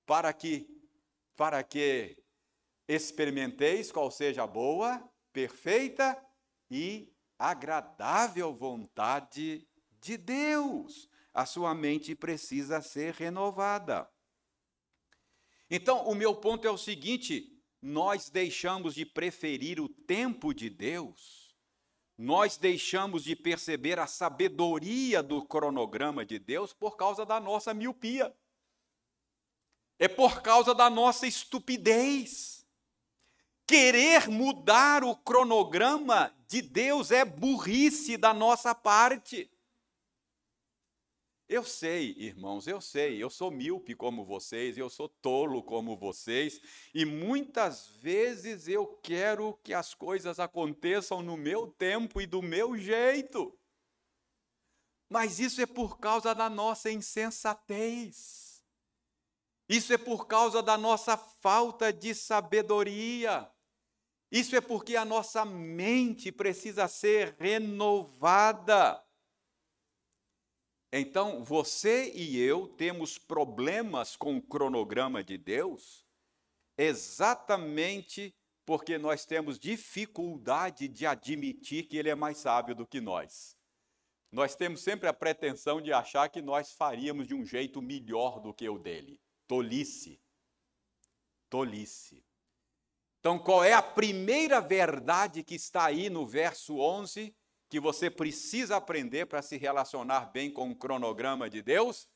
para 0.04 0.32
que 0.32 0.68
para 1.36 1.62
que 1.62 2.20
experimenteis 2.88 3.92
qual 3.92 4.10
seja 4.10 4.42
a 4.42 4.46
boa, 4.46 5.08
perfeita 5.32 6.20
e 6.68 7.14
agradável 7.38 8.52
vontade 8.52 9.64
de 10.00 10.16
Deus. 10.16 11.08
A 11.32 11.46
sua 11.46 11.74
mente 11.74 12.14
precisa 12.14 12.80
ser 12.80 13.14
renovada. 13.14 14.08
Então, 15.70 16.06
o 16.06 16.14
meu 16.14 16.34
ponto 16.34 16.66
é 16.66 16.70
o 16.70 16.78
seguinte: 16.78 17.58
nós 17.80 18.28
deixamos 18.28 18.94
de 18.94 19.04
preferir 19.04 19.80
o 19.80 19.88
tempo 19.88 20.52
de 20.52 20.68
Deus, 20.68 21.54
nós 22.16 22.56
deixamos 22.56 23.22
de 23.22 23.36
perceber 23.36 23.98
a 23.98 24.06
sabedoria 24.06 25.22
do 25.22 25.44
cronograma 25.44 26.24
de 26.24 26.38
Deus 26.38 26.72
por 26.72 26.96
causa 26.96 27.24
da 27.24 27.38
nossa 27.38 27.72
miopia, 27.72 28.34
é 29.98 30.08
por 30.08 30.42
causa 30.42 30.74
da 30.74 30.88
nossa 30.88 31.26
estupidez. 31.26 32.66
Querer 33.66 34.28
mudar 34.28 35.04
o 35.04 35.14
cronograma 35.14 36.34
de 36.46 36.62
Deus 36.62 37.10
é 37.10 37.22
burrice 37.22 38.16
da 38.16 38.32
nossa 38.32 38.74
parte. 38.74 39.50
Eu 41.48 41.64
sei, 41.64 42.14
irmãos, 42.18 42.66
eu 42.66 42.78
sei, 42.78 43.22
eu 43.22 43.30
sou 43.30 43.50
míope 43.50 43.94
como 43.94 44.22
vocês, 44.22 44.76
eu 44.76 44.90
sou 44.90 45.08
tolo 45.08 45.62
como 45.62 45.96
vocês, 45.96 46.60
e 46.92 47.06
muitas 47.06 47.86
vezes 48.02 48.68
eu 48.68 48.86
quero 49.02 49.58
que 49.64 49.72
as 49.72 49.94
coisas 49.94 50.38
aconteçam 50.38 51.22
no 51.22 51.38
meu 51.38 51.66
tempo 51.66 52.20
e 52.20 52.26
do 52.26 52.42
meu 52.42 52.76
jeito. 52.76 53.58
Mas 55.08 55.40
isso 55.40 55.62
é 55.62 55.66
por 55.66 55.98
causa 55.98 56.34
da 56.34 56.50
nossa 56.50 56.90
insensatez. 56.90 58.62
Isso 59.66 59.90
é 59.90 59.96
por 59.96 60.26
causa 60.26 60.62
da 60.62 60.76
nossa 60.76 61.16
falta 61.16 61.90
de 61.90 62.14
sabedoria. 62.14 63.50
Isso 64.30 64.54
é 64.54 64.60
porque 64.60 64.96
a 64.96 65.04
nossa 65.06 65.46
mente 65.46 66.30
precisa 66.30 66.86
ser 66.88 67.34
renovada. 67.38 69.02
Então, 70.92 71.44
você 71.44 72.10
e 72.14 72.38
eu 72.38 72.66
temos 72.66 73.18
problemas 73.18 74.16
com 74.16 74.36
o 74.36 74.42
cronograma 74.42 75.22
de 75.22 75.36
Deus 75.36 76.06
exatamente 76.78 78.34
porque 78.64 78.96
nós 78.98 79.24
temos 79.24 79.58
dificuldade 79.58 80.88
de 80.88 81.06
admitir 81.06 81.88
que 81.88 81.96
Ele 81.96 82.08
é 82.08 82.14
mais 82.14 82.38
sábio 82.38 82.74
do 82.74 82.86
que 82.86 83.00
nós. 83.00 83.56
Nós 84.30 84.54
temos 84.54 84.82
sempre 84.82 85.08
a 85.08 85.12
pretensão 85.12 85.80
de 85.80 85.92
achar 85.92 86.28
que 86.28 86.42
nós 86.42 86.72
faríamos 86.72 87.26
de 87.26 87.34
um 87.34 87.44
jeito 87.44 87.80
melhor 87.80 88.40
do 88.40 88.52
que 88.52 88.68
o 88.68 88.78
dele. 88.78 89.18
Tolice. 89.46 90.20
Tolice. 91.48 92.22
Então, 93.20 93.38
qual 93.38 93.64
é 93.64 93.72
a 93.72 93.82
primeira 93.82 94.60
verdade 94.60 95.42
que 95.42 95.54
está 95.54 95.86
aí 95.86 96.10
no 96.10 96.26
verso 96.26 96.78
11 96.78 97.34
que 97.68 97.78
você 97.78 98.10
precisa 98.10 98.76
aprender 98.76 99.26
para 99.26 99.42
se 99.42 99.56
relacionar 99.56 100.26
bem 100.32 100.50
com 100.50 100.70
o 100.70 100.76
cronograma 100.76 101.50
de 101.50 101.60
Deus 101.60 102.08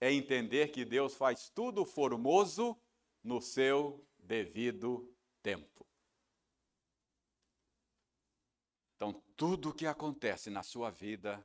é 0.00 0.12
entender 0.12 0.68
que 0.68 0.84
Deus 0.84 1.14
faz 1.14 1.50
tudo 1.50 1.84
formoso 1.84 2.78
no 3.22 3.40
seu 3.40 4.06
devido 4.18 5.12
tempo. 5.42 5.86
Então, 8.96 9.20
tudo 9.36 9.70
o 9.70 9.74
que 9.74 9.86
acontece 9.86 10.48
na 10.48 10.62
sua 10.62 10.90
vida 10.90 11.44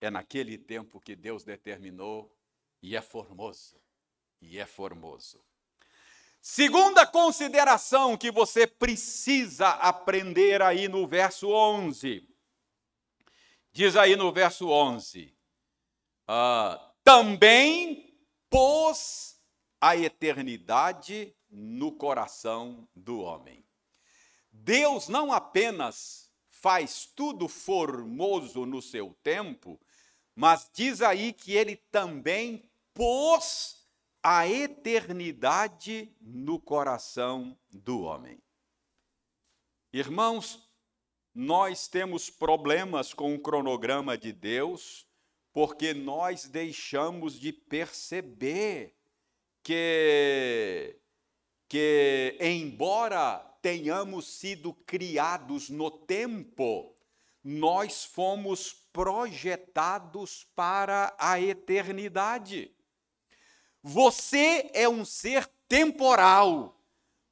é 0.00 0.10
naquele 0.10 0.56
tempo 0.56 1.00
que 1.00 1.16
Deus 1.16 1.42
determinou 1.42 2.34
e 2.82 2.96
é 2.96 3.02
formoso. 3.02 3.76
E 4.40 4.58
é 4.58 4.64
formoso. 4.64 5.42
Segunda 6.40 7.06
consideração 7.06 8.16
que 8.16 8.30
você 8.30 8.66
precisa 8.66 9.68
aprender 9.68 10.62
aí 10.62 10.88
no 10.88 11.06
verso 11.06 11.48
11 11.48 12.29
Diz 13.72 13.96
aí 13.96 14.16
no 14.16 14.32
verso 14.32 14.68
11: 14.68 15.34
ah, 16.26 16.92
também 17.04 18.16
pôs 18.48 19.40
a 19.80 19.96
eternidade 19.96 21.34
no 21.48 21.92
coração 21.92 22.88
do 22.94 23.20
homem. 23.20 23.64
Deus 24.52 25.08
não 25.08 25.32
apenas 25.32 26.30
faz 26.48 27.06
tudo 27.06 27.48
formoso 27.48 28.66
no 28.66 28.82
seu 28.82 29.14
tempo, 29.22 29.80
mas 30.34 30.70
diz 30.72 31.00
aí 31.00 31.32
que 31.32 31.52
ele 31.52 31.76
também 31.76 32.70
pôs 32.92 33.88
a 34.22 34.46
eternidade 34.46 36.14
no 36.20 36.60
coração 36.60 37.58
do 37.70 38.02
homem. 38.02 38.42
Irmãos, 39.92 40.69
nós 41.34 41.86
temos 41.86 42.28
problemas 42.28 43.14
com 43.14 43.34
o 43.34 43.40
cronograma 43.40 44.18
de 44.18 44.32
Deus 44.32 45.06
porque 45.52 45.92
nós 45.92 46.46
deixamos 46.46 47.38
de 47.38 47.52
perceber 47.52 48.94
que, 49.62 50.96
que 51.68 52.36
embora 52.40 53.38
tenhamos 53.60 54.26
sido 54.26 54.72
criados 54.72 55.68
no 55.68 55.90
tempo, 55.90 56.96
nós 57.42 58.04
fomos 58.04 58.72
projetados 58.92 60.46
para 60.54 61.14
a 61.18 61.40
eternidade. 61.40 62.74
Você 63.82 64.70
é 64.72 64.88
um 64.88 65.04
ser 65.04 65.46
temporal, 65.68 66.80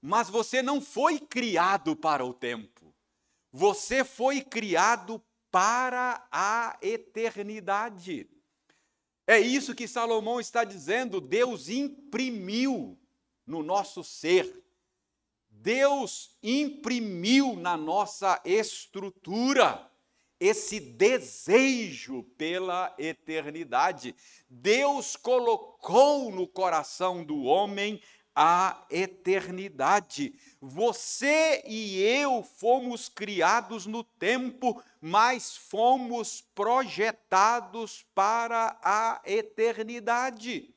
mas 0.00 0.28
você 0.28 0.62
não 0.62 0.80
foi 0.80 1.18
criado 1.18 1.94
para 1.94 2.24
o 2.24 2.32
tempo. 2.32 2.77
Você 3.58 4.04
foi 4.04 4.40
criado 4.40 5.20
para 5.50 6.24
a 6.30 6.78
eternidade. 6.80 8.30
É 9.26 9.40
isso 9.40 9.74
que 9.74 9.88
Salomão 9.88 10.38
está 10.38 10.62
dizendo. 10.62 11.20
Deus 11.20 11.68
imprimiu 11.68 12.96
no 13.44 13.64
nosso 13.64 14.04
ser. 14.04 14.64
Deus 15.50 16.38
imprimiu 16.40 17.56
na 17.56 17.76
nossa 17.76 18.40
estrutura 18.44 19.90
esse 20.38 20.78
desejo 20.78 22.22
pela 22.36 22.94
eternidade. 22.96 24.14
Deus 24.48 25.16
colocou 25.16 26.30
no 26.30 26.46
coração 26.46 27.24
do 27.24 27.42
homem 27.42 28.00
a 28.40 28.86
eternidade. 28.88 30.32
Você 30.60 31.60
e 31.66 32.00
eu 32.00 32.40
fomos 32.44 33.08
criados 33.08 33.84
no 33.84 34.04
tempo, 34.04 34.80
mas 35.00 35.56
fomos 35.56 36.40
projetados 36.54 38.06
para 38.14 38.78
a 38.80 39.20
eternidade. 39.24 40.72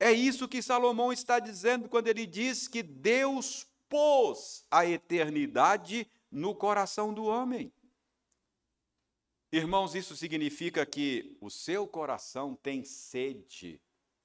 É 0.00 0.10
isso 0.10 0.48
que 0.48 0.60
Salomão 0.60 1.12
está 1.12 1.38
dizendo 1.38 1.88
quando 1.88 2.08
ele 2.08 2.26
diz 2.26 2.66
que 2.66 2.82
Deus 2.82 3.68
pôs 3.88 4.66
a 4.68 4.84
eternidade 4.84 6.10
no 6.28 6.56
coração 6.56 7.14
do 7.14 7.24
homem. 7.26 7.72
Irmãos, 9.52 9.94
isso 9.94 10.16
significa 10.16 10.84
que 10.84 11.36
o 11.40 11.50
seu 11.50 11.86
coração 11.86 12.56
tem 12.56 12.82
sede 12.82 13.80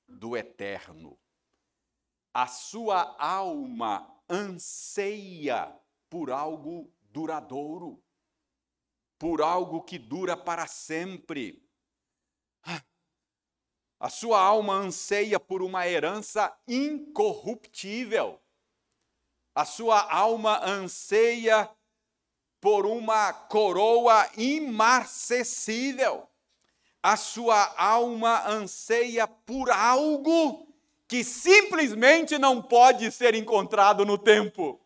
do 0.07 0.35
eterno 0.35 1.15
a 2.35 2.47
sua 2.47 3.15
alma 3.17 4.13
anseia 4.29 5.73
por 6.09 6.29
algo 6.29 6.93
duradouro, 7.01 8.03
por 9.17 9.41
algo 9.41 9.81
que 9.81 9.97
dura 9.97 10.35
para 10.35 10.67
sempre. 10.67 11.65
A 13.97 14.09
sua 14.09 14.41
alma 14.41 14.73
anseia 14.73 15.39
por 15.39 15.61
uma 15.61 15.87
herança 15.87 16.53
incorruptível. 16.67 18.41
A 19.55 19.63
sua 19.63 20.01
alma 20.01 20.61
anseia 20.61 21.73
por 22.59 22.85
uma 22.85 23.31
coroa 23.31 24.29
imarcessível. 24.35 26.29
A 27.01 27.15
sua 27.15 27.73
alma 27.77 28.45
anseia 28.45 29.25
por 29.25 29.71
algo 29.71 30.74
que 31.07 31.23
simplesmente 31.23 32.37
não 32.37 32.61
pode 32.61 33.11
ser 33.11 33.35
encontrado 33.35 34.05
no 34.05 34.17
tempo. 34.17 34.81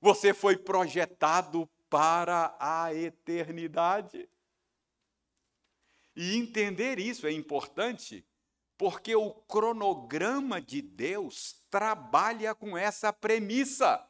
Você 0.00 0.34
foi 0.34 0.56
projetado 0.56 1.68
para 1.88 2.56
a 2.58 2.92
eternidade. 2.92 4.28
E 6.14 6.36
entender 6.36 6.98
isso 6.98 7.26
é 7.26 7.32
importante, 7.32 8.26
porque 8.76 9.14
o 9.14 9.30
cronograma 9.30 10.60
de 10.60 10.80
Deus 10.80 11.62
trabalha 11.70 12.54
com 12.54 12.76
essa 12.76 13.12
premissa. 13.12 14.02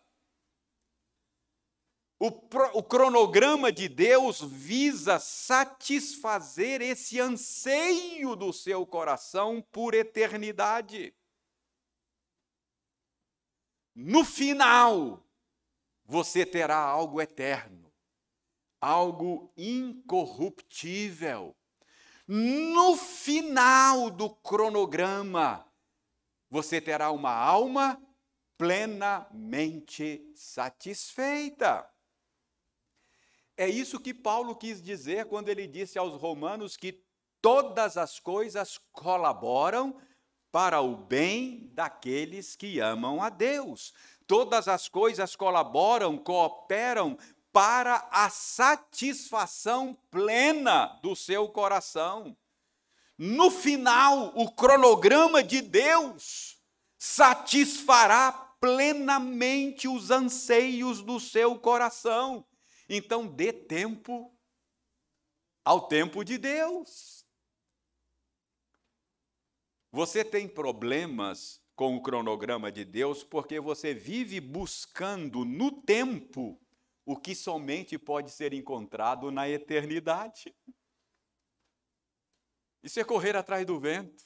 O, 2.19 2.29
o, 2.29 2.83
cronograma 2.83 3.71
de 3.71 3.89
Deus 3.89 4.41
visa 4.41 5.19
satisfazer 5.19 6.81
esse 6.81 7.21
anseio 7.21 8.35
do 8.35 8.55
seu 8.55 8.87
coração 8.87 9.63
por 9.71 9.93
eternidade. 9.93 11.15
No 13.99 14.27
final, 14.27 15.27
você 16.05 16.45
terá 16.45 16.77
algo 16.77 17.19
eterno, 17.19 17.91
algo 18.79 19.51
incorruptível. 19.57 21.57
No 22.29 22.95
final 22.95 24.11
do 24.11 24.29
cronograma, 24.29 25.67
você 26.51 26.79
terá 26.79 27.11
uma 27.11 27.33
alma 27.33 27.99
plenamente 28.59 30.31
satisfeita. 30.35 31.91
É 33.57 33.67
isso 33.67 33.99
que 33.99 34.13
Paulo 34.13 34.55
quis 34.55 34.83
dizer 34.83 35.25
quando 35.25 35.49
ele 35.49 35.67
disse 35.67 35.99
aos 35.99 36.21
Romanos 36.21 36.77
que 36.77 37.03
todas 37.41 37.97
as 37.97 38.21
coisas 38.21 38.79
colaboram 38.93 39.99
para 40.57 40.81
o 40.81 40.97
bem 40.97 41.71
daqueles 41.75 42.57
que 42.57 42.81
amam 42.81 43.23
a 43.23 43.29
Deus. 43.29 43.93
Todas 44.27 44.69
as 44.69 44.89
coisas 44.89 45.37
colaboram, 45.37 46.17
cooperam 46.17 47.19
para 47.53 48.09
a 48.11 48.31
satisfação 48.31 49.95
plena 50.11 50.99
do 51.03 51.15
seu 51.15 51.47
coração. 51.47 52.35
No 53.19 53.51
final, 53.51 54.33
o 54.35 54.51
cronograma 54.51 55.45
de 55.45 55.61
Deus 55.61 56.57
satisfará 56.97 58.33
plenamente 58.59 59.87
os 59.87 60.11
anseios 60.11 61.03
do 61.03 61.21
seu 61.21 61.59
coração. 61.59 62.47
Então, 62.89 63.27
dê 63.27 63.53
tempo 63.53 64.35
ao 65.63 65.87
tempo 65.87 66.25
de 66.25 66.39
Deus. 66.39 67.16
Você 69.97 70.23
tem 70.23 70.47
problemas 70.47 71.59
com 71.75 71.97
o 71.97 72.03
cronograma 72.03 72.71
de 72.71 72.85
Deus 72.85 73.25
porque 73.25 73.59
você 73.59 73.95
vive 73.95 74.43
buscando 74.43 75.43
no 75.43 75.73
tempo 75.73 76.61
o 77.07 77.17
que 77.17 77.35
somente 77.35 77.99
pode 77.99 78.31
ser 78.31 78.53
encontrado 78.53 79.31
na 79.31 79.49
eternidade. 79.49 80.55
Isso 82.83 83.01
é 83.01 83.05
correr 83.05 83.37
atrás 83.37 83.65
do 83.65 83.81
vento. 83.81 84.23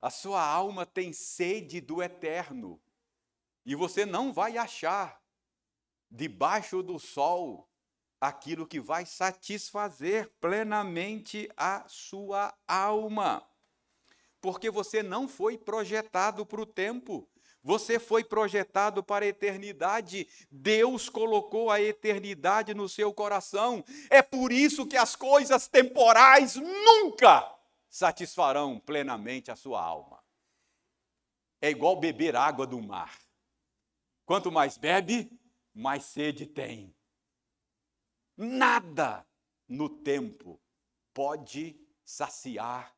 A 0.00 0.08
sua 0.08 0.40
alma 0.40 0.86
tem 0.86 1.12
sede 1.12 1.80
do 1.80 2.00
eterno 2.00 2.80
e 3.64 3.74
você 3.74 4.06
não 4.06 4.32
vai 4.32 4.56
achar 4.56 5.20
debaixo 6.08 6.80
do 6.80 7.00
sol 7.00 7.68
aquilo 8.20 8.68
que 8.68 8.78
vai 8.78 9.04
satisfazer 9.04 10.32
plenamente 10.38 11.50
a 11.56 11.84
sua 11.88 12.56
alma. 12.68 13.44
Porque 14.46 14.70
você 14.70 15.02
não 15.02 15.26
foi 15.26 15.58
projetado 15.58 16.46
para 16.46 16.60
o 16.60 16.64
tempo, 16.64 17.28
você 17.64 17.98
foi 17.98 18.22
projetado 18.22 19.02
para 19.02 19.24
a 19.24 19.28
eternidade. 19.28 20.28
Deus 20.48 21.08
colocou 21.08 21.68
a 21.68 21.80
eternidade 21.80 22.72
no 22.72 22.88
seu 22.88 23.12
coração. 23.12 23.84
É 24.08 24.22
por 24.22 24.52
isso 24.52 24.86
que 24.86 24.96
as 24.96 25.16
coisas 25.16 25.66
temporais 25.66 26.54
nunca 26.54 27.52
satisfarão 27.90 28.78
plenamente 28.78 29.50
a 29.50 29.56
sua 29.56 29.82
alma. 29.82 30.22
É 31.60 31.68
igual 31.68 31.98
beber 31.98 32.36
água 32.36 32.68
do 32.68 32.80
mar. 32.80 33.18
Quanto 34.24 34.52
mais 34.52 34.78
bebe, 34.78 35.28
mais 35.74 36.04
sede 36.04 36.46
tem. 36.46 36.94
Nada 38.36 39.26
no 39.66 39.88
tempo 39.88 40.62
pode 41.12 41.76
saciar 42.04 42.95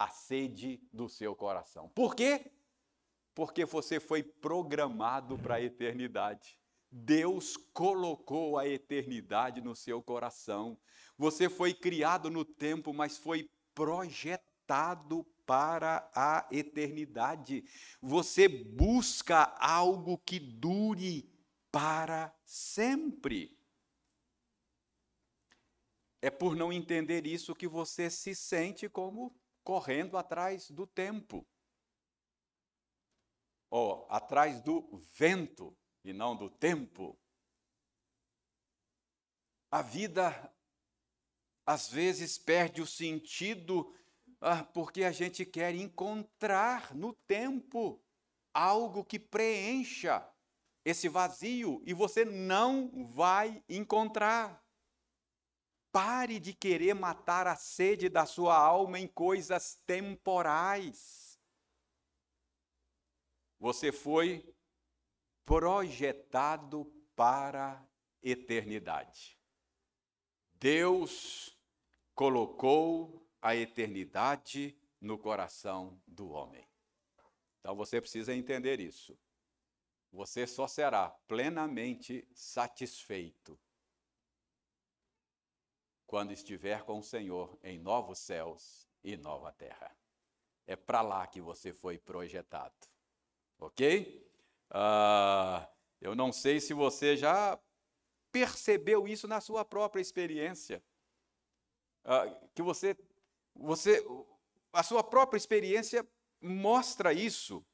a 0.00 0.08
sede 0.08 0.80
do 0.90 1.10
seu 1.10 1.36
coração. 1.36 1.90
Por 1.90 2.16
quê? 2.16 2.50
Porque 3.34 3.66
você 3.66 4.00
foi 4.00 4.22
programado 4.22 5.38
para 5.38 5.56
a 5.56 5.60
eternidade. 5.60 6.58
Deus 6.90 7.54
colocou 7.54 8.58
a 8.58 8.66
eternidade 8.66 9.60
no 9.60 9.76
seu 9.76 10.02
coração. 10.02 10.80
Você 11.18 11.50
foi 11.50 11.74
criado 11.74 12.30
no 12.30 12.46
tempo, 12.46 12.94
mas 12.94 13.18
foi 13.18 13.50
projetado 13.74 15.22
para 15.44 16.10
a 16.14 16.48
eternidade. 16.50 17.62
Você 18.00 18.48
busca 18.48 19.54
algo 19.60 20.16
que 20.16 20.40
dure 20.40 21.30
para 21.70 22.34
sempre. 22.42 23.54
É 26.22 26.30
por 26.30 26.56
não 26.56 26.72
entender 26.72 27.26
isso 27.26 27.54
que 27.54 27.68
você 27.68 28.08
se 28.08 28.34
sente 28.34 28.88
como 28.88 29.38
correndo 29.70 30.18
atrás 30.18 30.68
do 30.68 30.84
tempo. 30.84 31.46
Ou 33.70 34.04
atrás 34.10 34.60
do 34.60 34.98
vento 35.14 35.78
e 36.02 36.12
não 36.12 36.34
do 36.34 36.50
tempo. 36.50 37.16
A 39.70 39.80
vida 39.80 40.52
às 41.64 41.88
vezes 41.88 42.36
perde 42.36 42.82
o 42.82 42.86
sentido 42.86 43.94
ah, 44.40 44.64
porque 44.64 45.04
a 45.04 45.12
gente 45.12 45.46
quer 45.46 45.72
encontrar 45.72 46.92
no 46.92 47.12
tempo 47.28 48.02
algo 48.52 49.04
que 49.04 49.20
preencha 49.20 50.28
esse 50.84 51.08
vazio 51.08 51.80
e 51.86 51.94
você 51.94 52.24
não 52.24 53.06
vai 53.14 53.62
encontrar. 53.68 54.60
Pare 55.92 56.38
de 56.38 56.54
querer 56.54 56.94
matar 56.94 57.46
a 57.46 57.56
sede 57.56 58.08
da 58.08 58.24
sua 58.24 58.56
alma 58.56 58.98
em 58.98 59.08
coisas 59.08 59.76
temporais. 59.86 61.40
Você 63.58 63.90
foi 63.90 64.54
projetado 65.44 66.84
para 67.16 67.72
a 67.72 67.86
eternidade. 68.22 69.38
Deus 70.54 71.58
colocou 72.14 73.28
a 73.42 73.56
eternidade 73.56 74.78
no 75.00 75.18
coração 75.18 76.00
do 76.06 76.28
homem. 76.28 76.68
Então 77.58 77.74
você 77.74 78.00
precisa 78.00 78.34
entender 78.34 78.78
isso. 78.78 79.18
Você 80.12 80.46
só 80.46 80.68
será 80.68 81.10
plenamente 81.26 82.26
satisfeito 82.32 83.58
quando 86.10 86.32
estiver 86.32 86.82
com 86.82 86.98
o 86.98 87.04
Senhor 87.04 87.56
em 87.62 87.78
novos 87.78 88.18
céus 88.18 88.90
e 89.04 89.16
nova 89.16 89.52
terra. 89.52 89.96
É 90.66 90.74
para 90.74 91.02
lá 91.02 91.24
que 91.24 91.40
você 91.40 91.72
foi 91.72 91.98
projetado. 91.98 92.74
Ok? 93.60 94.28
Uh, 94.72 95.64
eu 96.00 96.16
não 96.16 96.32
sei 96.32 96.58
se 96.58 96.74
você 96.74 97.16
já 97.16 97.56
percebeu 98.32 99.06
isso 99.06 99.28
na 99.28 99.40
sua 99.40 99.64
própria 99.64 100.00
experiência. 100.00 100.82
Uh, 102.04 102.48
que 102.56 102.62
você, 102.62 102.96
você, 103.54 104.04
a 104.72 104.82
sua 104.82 105.04
própria 105.04 105.38
experiência 105.38 106.04
mostra 106.40 107.12
isso. 107.12 107.64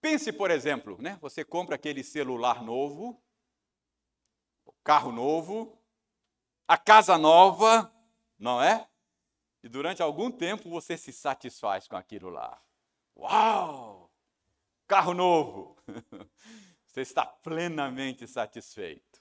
Pense, 0.00 0.32
por 0.32 0.50
exemplo, 0.50 0.96
né? 0.98 1.18
Você 1.20 1.44
compra 1.44 1.74
aquele 1.74 2.02
celular 2.02 2.64
novo, 2.64 3.22
carro 4.82 5.12
novo, 5.12 5.78
a 6.70 6.78
casa 6.78 7.18
nova, 7.18 7.92
não 8.38 8.62
é? 8.62 8.88
E 9.60 9.68
durante 9.68 10.02
algum 10.02 10.30
tempo 10.30 10.70
você 10.70 10.96
se 10.96 11.12
satisfaz 11.12 11.88
com 11.88 11.96
aquilo 11.96 12.28
lá. 12.28 12.62
Uau! 13.16 14.08
Carro 14.86 15.12
novo! 15.12 15.76
Você 16.86 17.00
está 17.00 17.26
plenamente 17.26 18.24
satisfeito. 18.28 19.20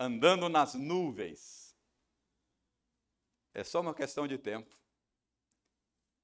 andando 0.00 0.48
nas 0.48 0.74
nuvens. 0.74 1.76
É 3.52 3.62
só 3.62 3.80
uma 3.80 3.94
questão 3.94 4.26
de 4.26 4.36
tempo. 4.36 4.76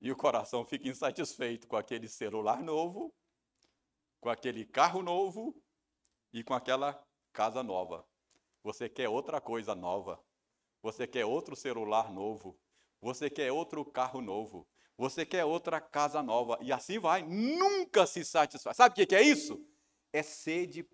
E 0.00 0.10
o 0.10 0.16
coração 0.16 0.64
fica 0.64 0.88
insatisfeito 0.88 1.68
com 1.68 1.76
aquele 1.76 2.08
celular 2.08 2.60
novo, 2.60 3.14
com 4.20 4.28
aquele 4.28 4.64
carro 4.64 5.00
novo 5.00 5.54
e 6.32 6.42
com 6.42 6.54
aquela 6.54 7.00
casa 7.32 7.62
nova. 7.62 8.04
Você 8.64 8.88
quer 8.88 9.08
outra 9.08 9.40
coisa 9.40 9.76
nova. 9.76 10.20
Você 10.82 11.06
quer 11.06 11.24
outro 11.24 11.54
celular 11.56 12.12
novo. 12.12 12.58
Você 13.00 13.30
quer 13.30 13.52
outro 13.52 13.84
carro 13.84 14.20
novo. 14.20 14.66
Você 14.96 15.24
quer 15.24 15.44
outra 15.44 15.80
casa 15.80 16.22
nova. 16.22 16.58
E 16.60 16.72
assim 16.72 16.98
vai. 16.98 17.22
Nunca 17.22 18.06
se 18.06 18.24
satisfaz. 18.24 18.76
Sabe 18.76 19.02
o 19.02 19.06
que 19.06 19.14
é 19.14 19.22
isso? 19.22 19.64
É 20.12 20.22
sede 20.22 20.86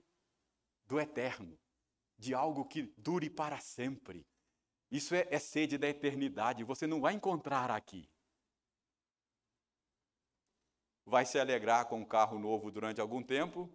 do 0.87 1.01
eterno, 1.01 1.59
de 2.18 2.35
algo 2.35 2.64
que 2.64 2.94
dure 2.96 3.29
para 3.29 3.59
sempre. 3.59 4.27
Isso 4.90 5.14
é, 5.14 5.27
é 5.31 5.38
sede 5.38 5.77
da 5.77 5.88
eternidade. 5.88 6.62
Você 6.62 6.87
não 6.87 7.01
vai 7.01 7.14
encontrar 7.14 7.70
aqui. 7.70 8.09
Vai 11.05 11.25
se 11.25 11.38
alegrar 11.38 11.87
com 11.87 12.01
um 12.01 12.05
carro 12.05 12.38
novo 12.38 12.70
durante 12.70 13.01
algum 13.01 13.22
tempo, 13.22 13.72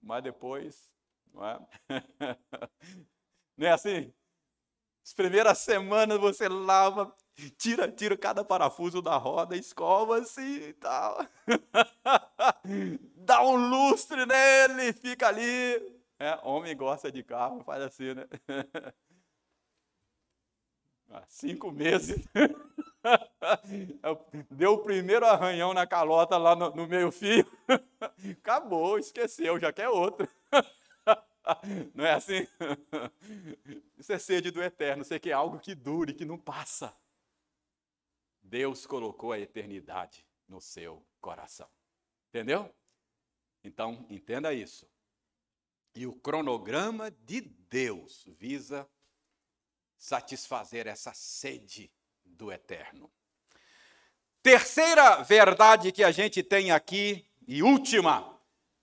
mas 0.00 0.22
depois 0.22 0.90
não 1.32 1.44
é? 1.44 1.58
Não 3.56 3.66
é 3.66 3.70
assim? 3.70 4.12
As 5.06 5.14
primeiras 5.14 5.58
semanas 5.58 6.18
você 6.18 6.48
lava, 6.48 7.14
tira, 7.56 7.88
tira 7.88 8.16
cada 8.16 8.44
parafuso 8.44 9.00
da 9.00 9.16
roda, 9.16 9.56
escova-se 9.56 10.40
e 10.40 10.72
tal. 10.72 11.24
Dá 13.14 13.40
um 13.40 13.54
lustre 13.54 14.26
nele, 14.26 14.92
fica 14.92 15.28
ali. 15.28 15.80
É, 16.18 16.36
homem 16.42 16.76
gosta 16.76 17.12
de 17.12 17.22
carro, 17.22 17.62
faz 17.62 17.82
assim, 17.82 18.14
né? 18.14 18.26
Cinco 21.28 21.70
meses. 21.70 22.26
Deu 24.50 24.72
o 24.72 24.78
primeiro 24.78 25.24
arranhão 25.24 25.72
na 25.72 25.86
calota 25.86 26.36
lá 26.36 26.56
no, 26.56 26.74
no 26.74 26.88
meio 26.88 27.12
fio. 27.12 27.46
Acabou, 28.40 28.98
esqueceu, 28.98 29.60
já 29.60 29.72
quer 29.72 29.88
outro. 29.88 30.28
Não 31.94 32.04
é 32.04 32.14
assim? 32.14 32.46
Isso 33.96 34.12
é 34.12 34.18
sede 34.18 34.50
do 34.50 34.62
eterno, 34.62 35.04
você 35.04 35.18
quer 35.18 35.32
algo 35.32 35.58
que 35.58 35.74
dure, 35.74 36.12
que 36.12 36.24
não 36.24 36.38
passa. 36.38 36.96
Deus 38.42 38.86
colocou 38.86 39.32
a 39.32 39.38
eternidade 39.38 40.24
no 40.48 40.60
seu 40.60 41.04
coração. 41.20 41.68
Entendeu? 42.28 42.72
Então, 43.64 44.06
entenda 44.08 44.54
isso. 44.54 44.88
E 45.94 46.06
o 46.06 46.14
cronograma 46.14 47.10
de 47.10 47.40
Deus 47.40 48.24
visa 48.38 48.88
satisfazer 49.98 50.86
essa 50.86 51.12
sede 51.14 51.90
do 52.24 52.52
eterno. 52.52 53.10
Terceira 54.42 55.22
verdade 55.22 55.90
que 55.90 56.04
a 56.04 56.12
gente 56.12 56.42
tem 56.42 56.70
aqui, 56.70 57.26
e 57.48 57.62
última, 57.62 58.35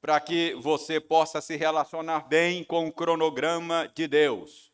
para 0.03 0.19
que 0.19 0.53
você 0.55 0.99
possa 0.99 1.39
se 1.39 1.55
relacionar 1.55 2.27
bem 2.27 2.61
com 2.61 2.85
o 2.85 2.91
cronograma 2.91 3.89
de 3.95 4.05
Deus. 4.05 4.69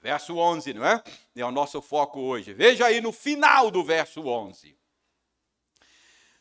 Verso 0.00 0.36
11, 0.36 0.72
não 0.72 0.86
é? 0.86 1.02
É 1.34 1.44
o 1.44 1.50
nosso 1.50 1.82
foco 1.82 2.20
hoje. 2.20 2.54
Veja 2.54 2.86
aí 2.86 3.00
no 3.00 3.10
final 3.10 3.72
do 3.72 3.82
verso 3.82 4.24
11. 4.24 4.78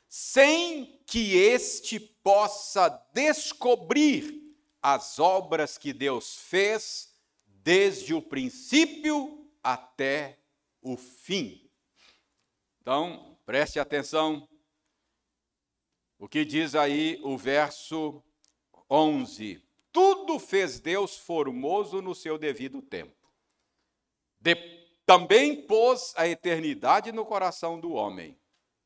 Sem 0.08 1.02
que 1.08 1.36
este 1.36 2.00
possa 2.00 2.90
descobrir 3.12 4.56
as 4.84 5.18
obras 5.18 5.76
que 5.76 5.92
Deus 5.92 6.38
fez 6.38 7.12
desde 7.48 8.14
o 8.14 8.22
princípio 8.22 9.50
até 9.64 10.38
o 10.80 10.96
fim. 10.96 11.68
Então, 12.84 13.36
preste 13.48 13.80
atenção. 13.80 14.48
O 16.20 16.28
que 16.28 16.44
diz 16.44 16.76
aí 16.76 17.20
o 17.24 17.38
verso 17.38 18.24
11. 18.90 19.62
Tudo 19.92 20.40
fez 20.40 20.80
Deus 20.80 21.18
formoso 21.18 22.02
no 22.02 22.16
seu 22.16 22.38
devido 22.38 22.82
tempo. 22.82 23.16
De, 24.40 24.56
também 25.06 25.66
pôs 25.66 26.14
a 26.16 26.28
eternidade 26.28 27.12
no 27.12 27.26
coração 27.26 27.80
do 27.80 27.92
homem. 27.92 28.38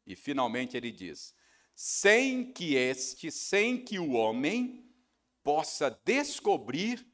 E 0.06 0.16
finalmente 0.16 0.76
ele 0.76 0.92
diz: 0.92 1.34
sem 1.76 2.52
que 2.52 2.76
este, 2.76 3.32
sem 3.32 3.84
que 3.84 3.98
o 3.98 4.12
homem 4.12 4.86
possa 5.44 5.90
descobrir 6.04 7.06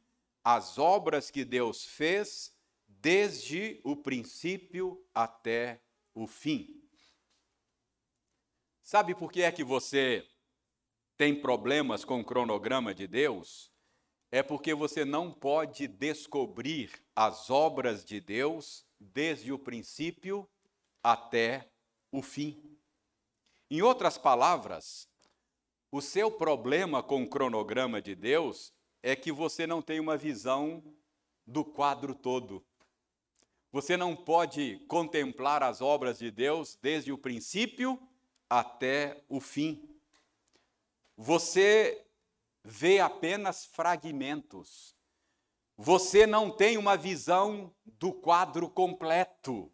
as 0.44 0.78
obras 0.78 1.30
que 1.30 1.44
Deus 1.44 1.86
fez 1.86 2.54
desde 2.88 3.80
o 3.84 3.96
princípio 3.96 5.06
até 5.14 5.82
o 6.14 6.26
fim. 6.26 6.77
Sabe 8.88 9.14
por 9.14 9.34
que 9.34 9.42
é 9.42 9.52
que 9.52 9.66
você 9.66 10.26
tem 11.18 11.36
problemas 11.36 12.06
com 12.06 12.22
o 12.22 12.24
cronograma 12.24 12.96
de 12.96 13.06
Deus, 13.06 13.70
é 14.32 14.42
porque 14.42 14.74
você 14.74 15.04
não 15.04 15.30
pode 15.30 15.90
descobrir 15.90 16.90
as 17.14 17.50
obras 17.50 18.06
de 18.06 18.22
Deus 18.22 18.86
desde 18.98 19.52
o 19.52 19.60
princípio 19.60 20.50
até 21.04 21.70
o 22.14 22.22
fim. 22.22 22.80
Em 23.70 23.82
outras 23.82 24.18
palavras, 24.18 25.10
o 25.92 26.02
seu 26.02 26.32
problema 26.32 27.04
com 27.04 27.24
o 27.24 27.30
cronograma 27.30 28.02
de 28.02 28.16
Deus 28.16 28.74
é 29.04 29.18
que 29.18 29.34
você 29.34 29.68
não 29.68 29.82
tem 29.82 30.00
uma 30.00 30.16
visão 30.16 30.82
do 31.46 31.66
quadro 31.66 32.16
todo. 32.16 32.66
Você 33.70 33.98
não 33.98 34.16
pode 34.16 34.80
contemplar 34.88 35.62
as 35.62 35.82
obras 35.82 36.18
de 36.18 36.32
Deus 36.32 36.80
desde 36.82 37.12
o 37.12 37.18
princípio 37.18 38.02
até 38.50 39.24
o 39.28 39.40
fim 39.40 39.88
você 41.18 42.06
vê 42.64 43.00
apenas 43.00 43.66
fragmentos. 43.66 44.96
Você 45.76 46.28
não 46.28 46.52
tem 46.52 46.78
uma 46.78 46.96
visão 46.96 47.74
do 47.86 48.14
quadro 48.14 48.70
completo. 48.70 49.72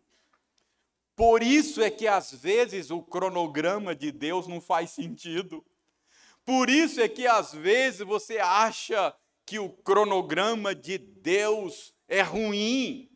Por 1.15 1.43
isso 1.43 1.81
é 1.81 1.91
que 1.91 2.07
às 2.07 2.31
vezes 2.33 2.89
o 2.89 3.03
cronograma 3.03 3.93
de 3.93 4.11
Deus 4.11 4.47
não 4.47 4.61
faz 4.61 4.91
sentido. 4.91 5.65
Por 6.45 6.69
isso 6.69 7.01
é 7.01 7.09
que 7.09 7.27
às 7.27 7.53
vezes 7.53 7.99
você 7.99 8.39
acha 8.39 9.15
que 9.45 9.59
o 9.59 9.69
cronograma 9.69 10.73
de 10.73 10.97
Deus 10.97 11.93
é 12.07 12.21
ruim. 12.21 13.09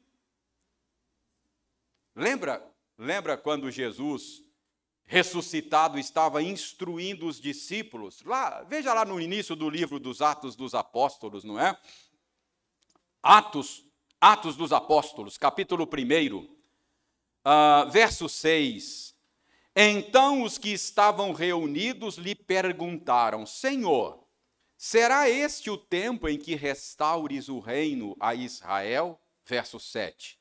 Lembra? 2.16 2.66
Lembra 2.98 3.38
quando 3.38 3.72
Jesus 3.72 4.44
ressuscitado 5.08 5.98
estava 5.98 6.44
instruindo 6.44 7.26
os 7.26 7.40
discípulos. 7.40 8.22
Lá, 8.24 8.62
veja 8.64 8.94
lá 8.94 9.06
no 9.06 9.20
início 9.20 9.56
do 9.56 9.70
livro 9.70 10.00
dos 10.00 10.22
Atos 10.22 10.56
dos 10.56 10.76
Apóstolos, 10.76 11.46
não 11.46 11.58
é? 11.60 11.76
Atos, 13.24 13.86
Atos 14.20 14.58
dos 14.58 14.74
Apóstolos, 14.74 15.38
capítulo 15.38 15.88
1, 15.88 16.38
uh, 16.38 16.58
ah, 17.46 17.88
verso 17.90 18.28
6. 18.28 19.16
Então 19.74 20.44
os 20.44 20.58
que 20.58 20.70
estavam 20.70 21.32
reunidos 21.32 22.18
lhe 22.18 22.36
perguntaram: 22.36 23.46
Senhor, 23.46 24.22
será 24.76 25.30
este 25.30 25.70
o 25.70 25.78
tempo 25.78 26.28
em 26.28 26.38
que 26.38 26.54
restaures 26.56 27.48
o 27.48 27.60
reino 27.60 28.16
a 28.20 28.36
Israel? 28.36 29.22
Verso 29.46 29.80
7. 29.80 30.38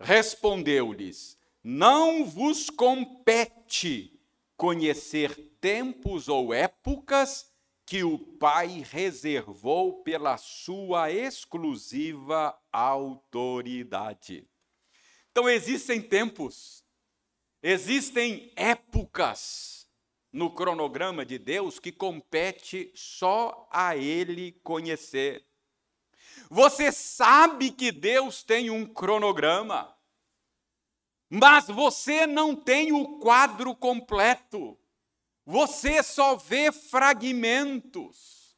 Respondeu-lhes: 0.00 1.38
não 1.64 2.26
vos 2.26 2.68
compete 2.68 4.20
conhecer 4.54 5.34
tempos 5.62 6.28
ou 6.28 6.52
épocas 6.52 7.50
que 7.86 8.04
o 8.04 8.18
Pai 8.18 8.84
reservou 8.90 10.02
pela 10.02 10.36
sua 10.36 11.10
exclusiva 11.10 12.54
autoridade. 12.70 14.46
Então 15.30 15.48
existem 15.48 16.02
tempos, 16.02 16.84
existem 17.62 18.52
épocas 18.56 19.88
no 20.30 20.50
cronograma 20.50 21.24
de 21.24 21.38
Deus 21.38 21.78
que 21.78 21.90
compete 21.90 22.92
só 22.94 23.66
a 23.72 23.96
ele 23.96 24.52
conhecer. 24.62 25.46
Você 26.50 26.92
sabe 26.92 27.70
que 27.70 27.90
Deus 27.90 28.42
tem 28.42 28.68
um 28.68 28.84
cronograma 28.84 29.94
mas 31.34 31.66
você 31.66 32.28
não 32.28 32.54
tem 32.54 32.92
o 32.92 33.18
quadro 33.18 33.74
completo. 33.74 34.78
Você 35.44 36.00
só 36.00 36.36
vê 36.36 36.70
fragmentos. 36.70 38.56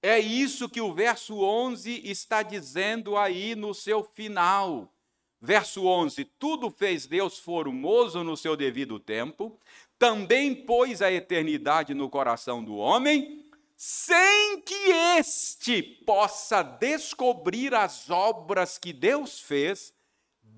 É 0.00 0.16
isso 0.20 0.68
que 0.68 0.80
o 0.80 0.94
verso 0.94 1.40
11 1.40 2.08
está 2.08 2.44
dizendo 2.44 3.16
aí 3.16 3.56
no 3.56 3.74
seu 3.74 4.04
final. 4.04 4.94
Verso 5.40 5.84
11: 5.84 6.24
Tudo 6.24 6.70
fez 6.70 7.04
Deus 7.08 7.40
formoso 7.40 8.22
no 8.22 8.36
seu 8.36 8.56
devido 8.56 9.00
tempo, 9.00 9.58
também 9.98 10.54
pôs 10.54 11.02
a 11.02 11.10
eternidade 11.10 11.94
no 11.94 12.08
coração 12.08 12.62
do 12.62 12.76
homem, 12.76 13.44
sem 13.76 14.60
que 14.60 14.90
este 15.18 15.82
possa 15.82 16.62
descobrir 16.62 17.74
as 17.74 18.08
obras 18.08 18.78
que 18.78 18.92
Deus 18.92 19.40
fez 19.40 19.92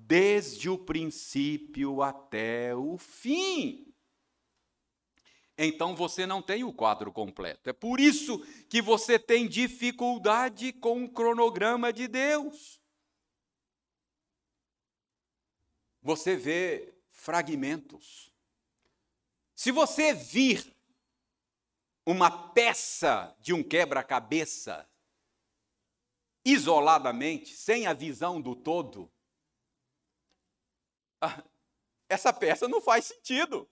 desde 0.07 0.69
o 0.69 0.77
princípio 0.77 2.03
até 2.03 2.75
o 2.75 2.95
fim. 2.97 3.91
Então 5.57 5.95
você 5.95 6.27
não 6.27 6.41
tem 6.41 6.63
o 6.63 6.73
quadro 6.73 7.11
completo. 7.11 7.69
É 7.69 7.73
por 7.73 7.99
isso 7.99 8.39
que 8.69 8.81
você 8.81 9.17
tem 9.17 9.47
dificuldade 9.47 10.73
com 10.73 11.03
o 11.03 11.09
cronograma 11.11 11.91
de 11.91 12.07
Deus. 12.07 12.79
Você 16.01 16.35
vê 16.35 16.93
fragmentos. 17.09 18.31
Se 19.55 19.71
você 19.71 20.13
vir 20.13 20.75
uma 22.05 22.49
peça 22.49 23.35
de 23.39 23.53
um 23.53 23.63
quebra-cabeça 23.63 24.87
isoladamente, 26.43 27.55
sem 27.55 27.87
a 27.87 27.93
visão 27.93 28.39
do 28.39 28.55
todo, 28.55 29.11
essa 32.09 32.31
peça 32.33 32.67
não 32.67 32.81
faz 32.81 33.05
sentido. 33.05 33.67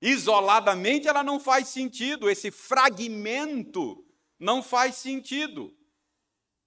Isoladamente 0.00 1.08
ela 1.08 1.22
não 1.22 1.40
faz 1.40 1.68
sentido, 1.68 2.28
esse 2.28 2.50
fragmento 2.50 4.04
não 4.38 4.62
faz 4.62 4.96
sentido. 4.96 5.74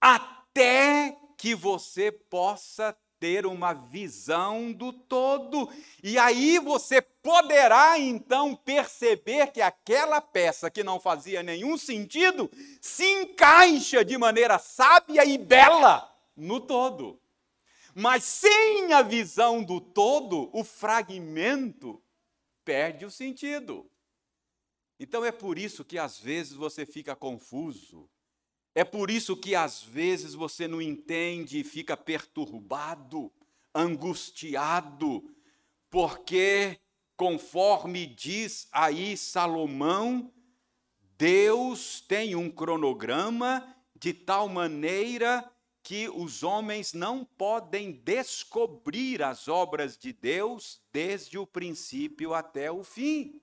Até 0.00 1.16
que 1.36 1.54
você 1.54 2.10
possa 2.10 2.96
ter 3.20 3.44
uma 3.44 3.74
visão 3.74 4.72
do 4.72 4.92
todo. 4.92 5.68
E 6.02 6.18
aí 6.18 6.58
você 6.58 7.02
poderá 7.02 7.98
então 7.98 8.56
perceber 8.56 9.48
que 9.52 9.60
aquela 9.60 10.22
peça 10.22 10.70
que 10.70 10.82
não 10.82 10.98
fazia 10.98 11.42
nenhum 11.42 11.76
sentido 11.76 12.50
se 12.80 13.04
encaixa 13.04 14.02
de 14.02 14.16
maneira 14.16 14.58
sábia 14.58 15.24
e 15.24 15.36
bela 15.36 16.10
no 16.34 16.58
todo. 16.60 17.20
Mas 17.94 18.24
sem 18.24 18.92
a 18.92 19.02
visão 19.02 19.62
do 19.62 19.80
todo, 19.80 20.50
o 20.52 20.62
fragmento 20.62 22.02
perde 22.64 23.04
o 23.04 23.10
sentido. 23.10 23.90
Então 24.98 25.24
é 25.24 25.32
por 25.32 25.58
isso 25.58 25.84
que 25.84 25.98
às 25.98 26.18
vezes 26.18 26.52
você 26.52 26.84
fica 26.84 27.16
confuso, 27.16 28.08
é 28.74 28.84
por 28.84 29.10
isso 29.10 29.36
que 29.36 29.54
às 29.54 29.82
vezes 29.82 30.34
você 30.34 30.68
não 30.68 30.80
entende 30.80 31.58
e 31.58 31.64
fica 31.64 31.96
perturbado, 31.96 33.32
angustiado, 33.74 35.24
porque, 35.88 36.78
conforme 37.16 38.06
diz 38.06 38.68
aí 38.70 39.16
Salomão, 39.16 40.32
Deus 41.18 42.00
tem 42.00 42.36
um 42.36 42.50
cronograma 42.50 43.76
de 43.98 44.14
tal 44.14 44.48
maneira 44.48 45.50
que 45.82 46.08
os 46.08 46.42
homens 46.42 46.92
não 46.92 47.24
podem 47.24 47.92
descobrir 47.92 49.22
as 49.22 49.48
obras 49.48 49.96
de 49.96 50.12
Deus 50.12 50.82
desde 50.92 51.38
o 51.38 51.46
princípio 51.46 52.34
até 52.34 52.70
o 52.70 52.84
fim. 52.84 53.40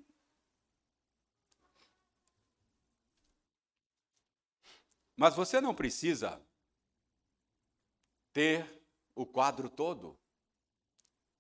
Mas 5.15 5.36
você 5.36 5.60
não 5.60 5.73
precisa 5.73 6.39
ter 8.32 8.86
o 9.15 9.26
quadro 9.26 9.67
todo. 9.67 10.17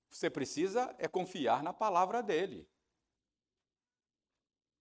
Você 0.09 0.31
precisa 0.31 0.95
é 0.97 1.07
confiar 1.07 1.61
na 1.61 1.71
palavra 1.71 2.23
dele. 2.23 2.67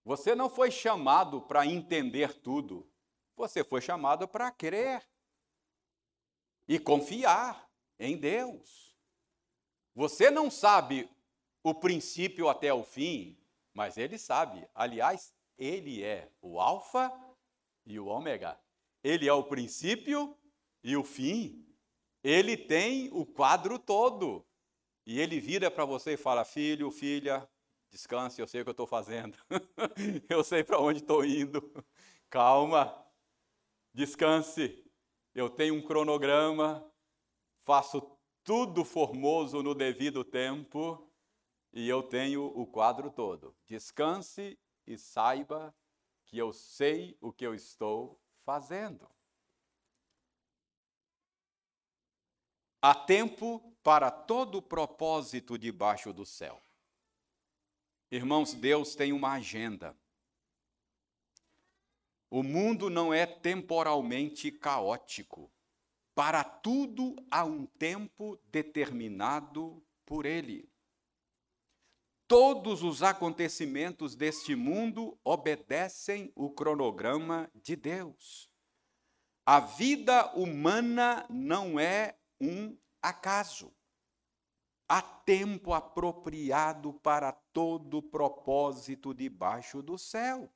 Você 0.03 0.35
não 0.35 0.49
foi 0.49 0.71
chamado 0.71 1.43
para 1.43 1.67
entender 1.67 2.33
tudo. 2.41 2.91
Você 3.37 3.63
foi 3.63 3.83
chamado 3.83 4.27
para 4.27 4.51
crer 4.51 5.07
e 6.69 6.79
confiar 6.79 7.69
em 7.99 8.17
Deus. 8.17 8.95
Você 9.95 10.31
não 10.31 10.51
sabe 10.51 11.09
o 11.63 11.75
princípio 11.75 12.49
até 12.49 12.73
o 12.73 12.85
fim, 12.85 13.39
mas 13.73 13.97
ele 13.97 14.19
sabe. 14.19 14.69
Aliás, 14.75 15.35
ele 15.59 16.03
é 16.03 16.31
o 16.41 16.61
Alfa 16.61 17.13
e 17.85 17.99
o 17.99 18.07
Ômega. 18.07 18.59
Ele 19.03 19.29
é 19.29 19.33
o 19.33 19.45
princípio 19.45 20.37
e 20.83 20.97
o 20.97 21.05
fim. 21.05 21.67
Ele 22.23 22.57
tem 22.57 23.09
o 23.13 23.25
quadro 23.25 23.79
todo. 23.79 24.47
E 25.07 25.21
ele 25.21 25.41
vira 25.41 25.71
para 25.71 25.85
você 25.85 26.15
e 26.15 26.17
fala: 26.17 26.45
Filho, 26.45 26.91
filha, 26.91 27.49
descanse, 27.91 28.41
eu 28.41 28.49
sei 28.49 28.61
o 28.61 28.65
que 28.65 28.71
eu 28.71 28.73
estou 28.73 28.87
fazendo. 28.87 29.39
eu 30.29 30.43
sei 30.45 30.63
para 30.63 30.81
onde 30.81 31.01
estou 31.01 31.25
indo. 31.25 31.73
Calma, 32.29 33.07
descanse. 33.95 34.86
Eu 35.37 35.51
tenho 35.51 35.75
um 35.75 35.83
cronograma, 35.83 36.91
faço 37.63 38.01
tudo 38.43 38.87
formoso 38.87 39.63
no 39.63 39.75
devido 39.75 40.25
tempo 40.25 41.13
e 41.75 41.87
eu 41.87 42.03
tenho 42.03 42.47
o 42.47 42.67
quadro 42.67 43.11
todo. 43.11 43.55
Descanse 43.67 44.59
e 44.87 44.97
saiba 44.97 45.77
que 46.25 46.39
eu 46.39 46.55
sei 46.55 47.19
o 47.21 47.31
que 47.31 47.47
eu 47.47 47.55
estou 47.55 48.19
fazendo. 48.47 49.07
Há 52.81 52.95
tempo 52.95 53.77
para 53.83 54.11
todo 54.11 54.63
propósito 54.63 55.59
debaixo 55.59 56.15
do 56.15 56.25
céu. 56.25 56.63
Irmãos, 58.11 58.55
Deus 58.55 58.95
tem 58.95 59.13
uma 59.13 59.33
agenda. 59.33 59.95
O 62.29 62.43
mundo 62.43 62.91
não 62.91 63.15
é 63.15 63.25
temporalmente 63.25 64.51
caótico. 64.51 65.51
Para 66.15 66.43
tudo 66.43 67.15
há 67.31 67.45
um 67.45 67.67
tempo 67.67 68.41
determinado 68.51 69.85
por 70.05 70.27
Ele. 70.27 70.69
Todos 72.29 72.83
os 72.83 73.05
acontecimentos 73.05 74.17
deste 74.17 74.57
mundo 74.57 75.17
obedecem 75.23 76.33
o 76.35 76.51
cronograma 76.51 77.49
de 77.55 77.77
Deus. 77.77 78.51
A 79.45 79.61
vida 79.61 80.33
humana 80.35 81.25
não 81.31 81.79
é 81.79 82.19
um 82.41 82.77
acaso. 83.01 83.73
Há 84.89 85.01
tempo 85.01 85.73
apropriado 85.73 86.95
para 86.95 87.31
todo 87.31 88.03
propósito 88.03 89.15
debaixo 89.15 89.81
do 89.81 89.97
céu. 89.97 90.53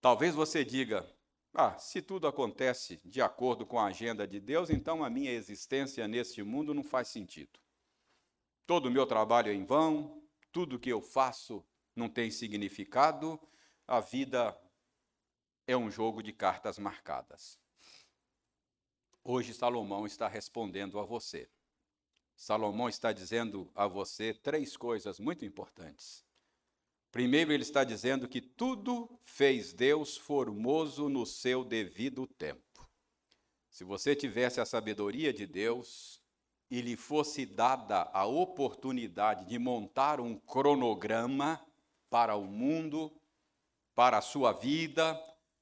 Talvez 0.00 0.34
você 0.34 0.64
diga: 0.64 1.06
ah, 1.52 1.76
se 1.78 2.00
tudo 2.00 2.26
acontece 2.26 3.00
de 3.04 3.20
acordo 3.20 3.66
com 3.66 3.78
a 3.78 3.86
agenda 3.86 4.26
de 4.26 4.40
Deus, 4.40 4.70
então 4.70 5.04
a 5.04 5.10
minha 5.10 5.32
existência 5.32 6.06
neste 6.06 6.42
mundo 6.42 6.72
não 6.72 6.82
faz 6.82 7.08
sentido. 7.08 7.58
Todo 8.66 8.86
o 8.86 8.90
meu 8.90 9.06
trabalho 9.06 9.50
é 9.50 9.54
em 9.54 9.64
vão, 9.64 10.22
tudo 10.52 10.78
que 10.78 10.90
eu 10.90 11.02
faço 11.02 11.64
não 11.94 12.08
tem 12.08 12.30
significado, 12.30 13.38
a 13.86 14.00
vida 14.00 14.56
é 15.66 15.76
um 15.76 15.90
jogo 15.90 16.22
de 16.22 16.32
cartas 16.32 16.78
marcadas. 16.78 17.58
Hoje 19.22 19.52
Salomão 19.52 20.06
está 20.06 20.28
respondendo 20.28 20.98
a 20.98 21.04
você. 21.04 21.50
Salomão 22.34 22.88
está 22.88 23.12
dizendo 23.12 23.70
a 23.74 23.86
você 23.86 24.32
três 24.32 24.76
coisas 24.76 25.20
muito 25.20 25.44
importantes. 25.44 26.24
Primeiro, 27.10 27.52
ele 27.52 27.62
está 27.62 27.82
dizendo 27.82 28.28
que 28.28 28.40
tudo 28.40 29.08
fez 29.24 29.72
Deus 29.72 30.16
formoso 30.16 31.08
no 31.08 31.26
seu 31.26 31.64
devido 31.64 32.26
tempo. 32.26 32.88
Se 33.68 33.84
você 33.84 34.14
tivesse 34.14 34.60
a 34.60 34.66
sabedoria 34.66 35.32
de 35.32 35.46
Deus, 35.46 36.20
e 36.70 36.80
lhe 36.80 36.96
fosse 36.96 37.44
dada 37.44 38.08
a 38.12 38.24
oportunidade 38.24 39.44
de 39.44 39.58
montar 39.58 40.20
um 40.20 40.38
cronograma 40.38 41.60
para 42.08 42.36
o 42.36 42.44
mundo, 42.44 43.12
para 43.94 44.18
a 44.18 44.22
sua 44.22 44.52
vida, 44.52 45.20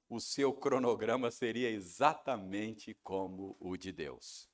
o 0.09 0.20
seu 0.20 0.53
cronograma 0.53 1.30
seria 1.30 1.70
exatamente 1.70 2.94
como 3.03 3.57
o 3.59 3.76
de 3.76 3.90
Deus. 3.90 4.49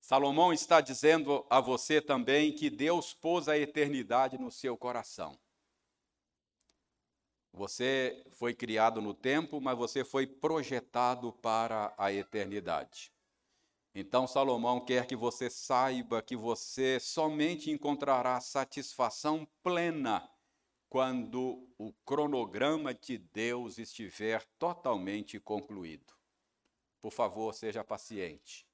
Salomão 0.00 0.52
está 0.52 0.80
dizendo 0.80 1.46
a 1.48 1.60
você 1.60 2.00
também 2.00 2.52
que 2.52 2.68
Deus 2.68 3.14
pôs 3.14 3.48
a 3.48 3.56
eternidade 3.56 4.36
no 4.36 4.50
seu 4.50 4.76
coração. 4.76 5.38
Você 7.52 8.24
foi 8.32 8.54
criado 8.54 9.02
no 9.02 9.12
tempo, 9.12 9.60
mas 9.60 9.76
você 9.76 10.04
foi 10.04 10.26
projetado 10.26 11.32
para 11.34 11.92
a 11.98 12.12
eternidade. 12.12 13.12
Então, 13.94 14.26
Salomão 14.26 14.80
quer 14.80 15.06
que 15.06 15.14
você 15.14 15.50
saiba 15.50 16.22
que 16.22 16.34
você 16.34 16.98
somente 16.98 17.70
encontrará 17.70 18.40
satisfação 18.40 19.46
plena 19.62 20.26
quando 20.88 21.68
o 21.78 21.92
cronograma 22.04 22.94
de 22.94 23.18
Deus 23.18 23.78
estiver 23.78 24.42
totalmente 24.58 25.38
concluído. 25.38 26.14
Por 27.02 27.12
favor, 27.12 27.52
seja 27.54 27.84
paciente. 27.84 28.66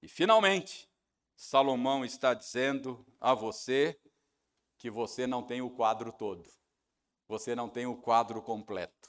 E, 0.00 0.06
finalmente, 0.06 0.88
Salomão 1.34 2.04
está 2.04 2.34
dizendo 2.34 3.04
a 3.20 3.34
você 3.34 3.98
que 4.78 4.90
você 4.90 5.26
não 5.26 5.42
tem 5.42 5.60
o 5.60 5.70
quadro 5.70 6.12
todo, 6.12 6.48
você 7.30 7.54
não 7.54 7.68
tem 7.68 7.86
o 7.86 7.96
quadro 7.96 8.42
completo, 8.42 9.08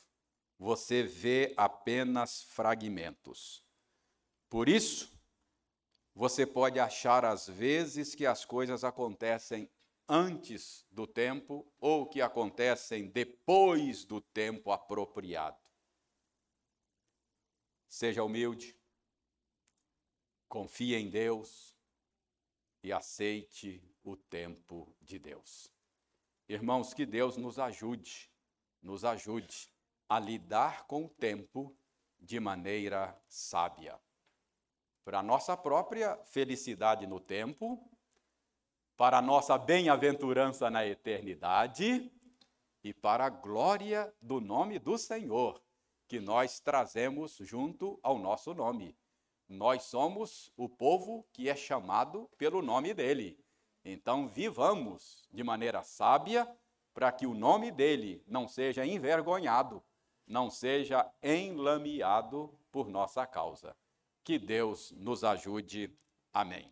você 0.59 1.01
vê 1.01 1.55
apenas 1.57 2.43
fragmentos. 2.43 3.65
Por 4.47 4.69
isso, 4.69 5.11
você 6.13 6.45
pode 6.45 6.79
achar 6.79 7.25
às 7.25 7.47
vezes 7.47 8.13
que 8.13 8.27
as 8.27 8.45
coisas 8.45 8.83
acontecem 8.83 9.67
antes 10.07 10.85
do 10.91 11.07
tempo 11.07 11.65
ou 11.79 12.07
que 12.07 12.21
acontecem 12.21 13.07
depois 13.07 14.05
do 14.05 14.21
tempo 14.21 14.71
apropriado. 14.71 15.57
Seja 17.87 18.23
humilde, 18.23 18.79
confie 20.47 20.93
em 20.93 21.09
Deus 21.09 21.75
e 22.83 22.93
aceite 22.93 23.83
o 24.03 24.15
tempo 24.15 24.95
de 25.01 25.17
Deus. 25.17 25.71
Irmãos, 26.51 26.93
que 26.93 27.05
Deus 27.05 27.37
nos 27.37 27.57
ajude, 27.57 28.29
nos 28.81 29.05
ajude 29.05 29.73
a 30.09 30.19
lidar 30.19 30.85
com 30.85 31.05
o 31.05 31.09
tempo 31.09 31.73
de 32.19 32.41
maneira 32.41 33.17
sábia. 33.25 33.97
Para 35.05 35.19
a 35.19 35.23
nossa 35.23 35.55
própria 35.55 36.17
felicidade 36.25 37.07
no 37.07 37.21
tempo, 37.21 37.89
para 38.97 39.19
a 39.19 39.21
nossa 39.21 39.57
bem-aventurança 39.57 40.69
na 40.69 40.85
eternidade 40.85 42.11
e 42.83 42.93
para 42.93 43.27
a 43.27 43.29
glória 43.29 44.13
do 44.21 44.41
nome 44.41 44.77
do 44.77 44.97
Senhor, 44.97 45.63
que 46.05 46.19
nós 46.19 46.59
trazemos 46.59 47.37
junto 47.37 47.97
ao 48.03 48.19
nosso 48.19 48.53
nome. 48.53 48.93
Nós 49.47 49.83
somos 49.83 50.51
o 50.57 50.67
povo 50.67 51.25
que 51.31 51.47
é 51.47 51.55
chamado 51.55 52.29
pelo 52.37 52.61
nome 52.61 52.93
dele. 52.93 53.41
Então, 53.83 54.27
vivamos 54.27 55.27
de 55.31 55.43
maneira 55.43 55.83
sábia 55.83 56.47
para 56.93 57.11
que 57.11 57.25
o 57.25 57.33
nome 57.33 57.71
dele 57.71 58.23
não 58.27 58.47
seja 58.47 58.85
envergonhado, 58.85 59.83
não 60.27 60.49
seja 60.49 61.09
enlameado 61.21 62.53
por 62.71 62.87
nossa 62.87 63.25
causa. 63.25 63.75
Que 64.23 64.37
Deus 64.37 64.91
nos 64.91 65.23
ajude. 65.23 65.97
Amém. 66.33 66.71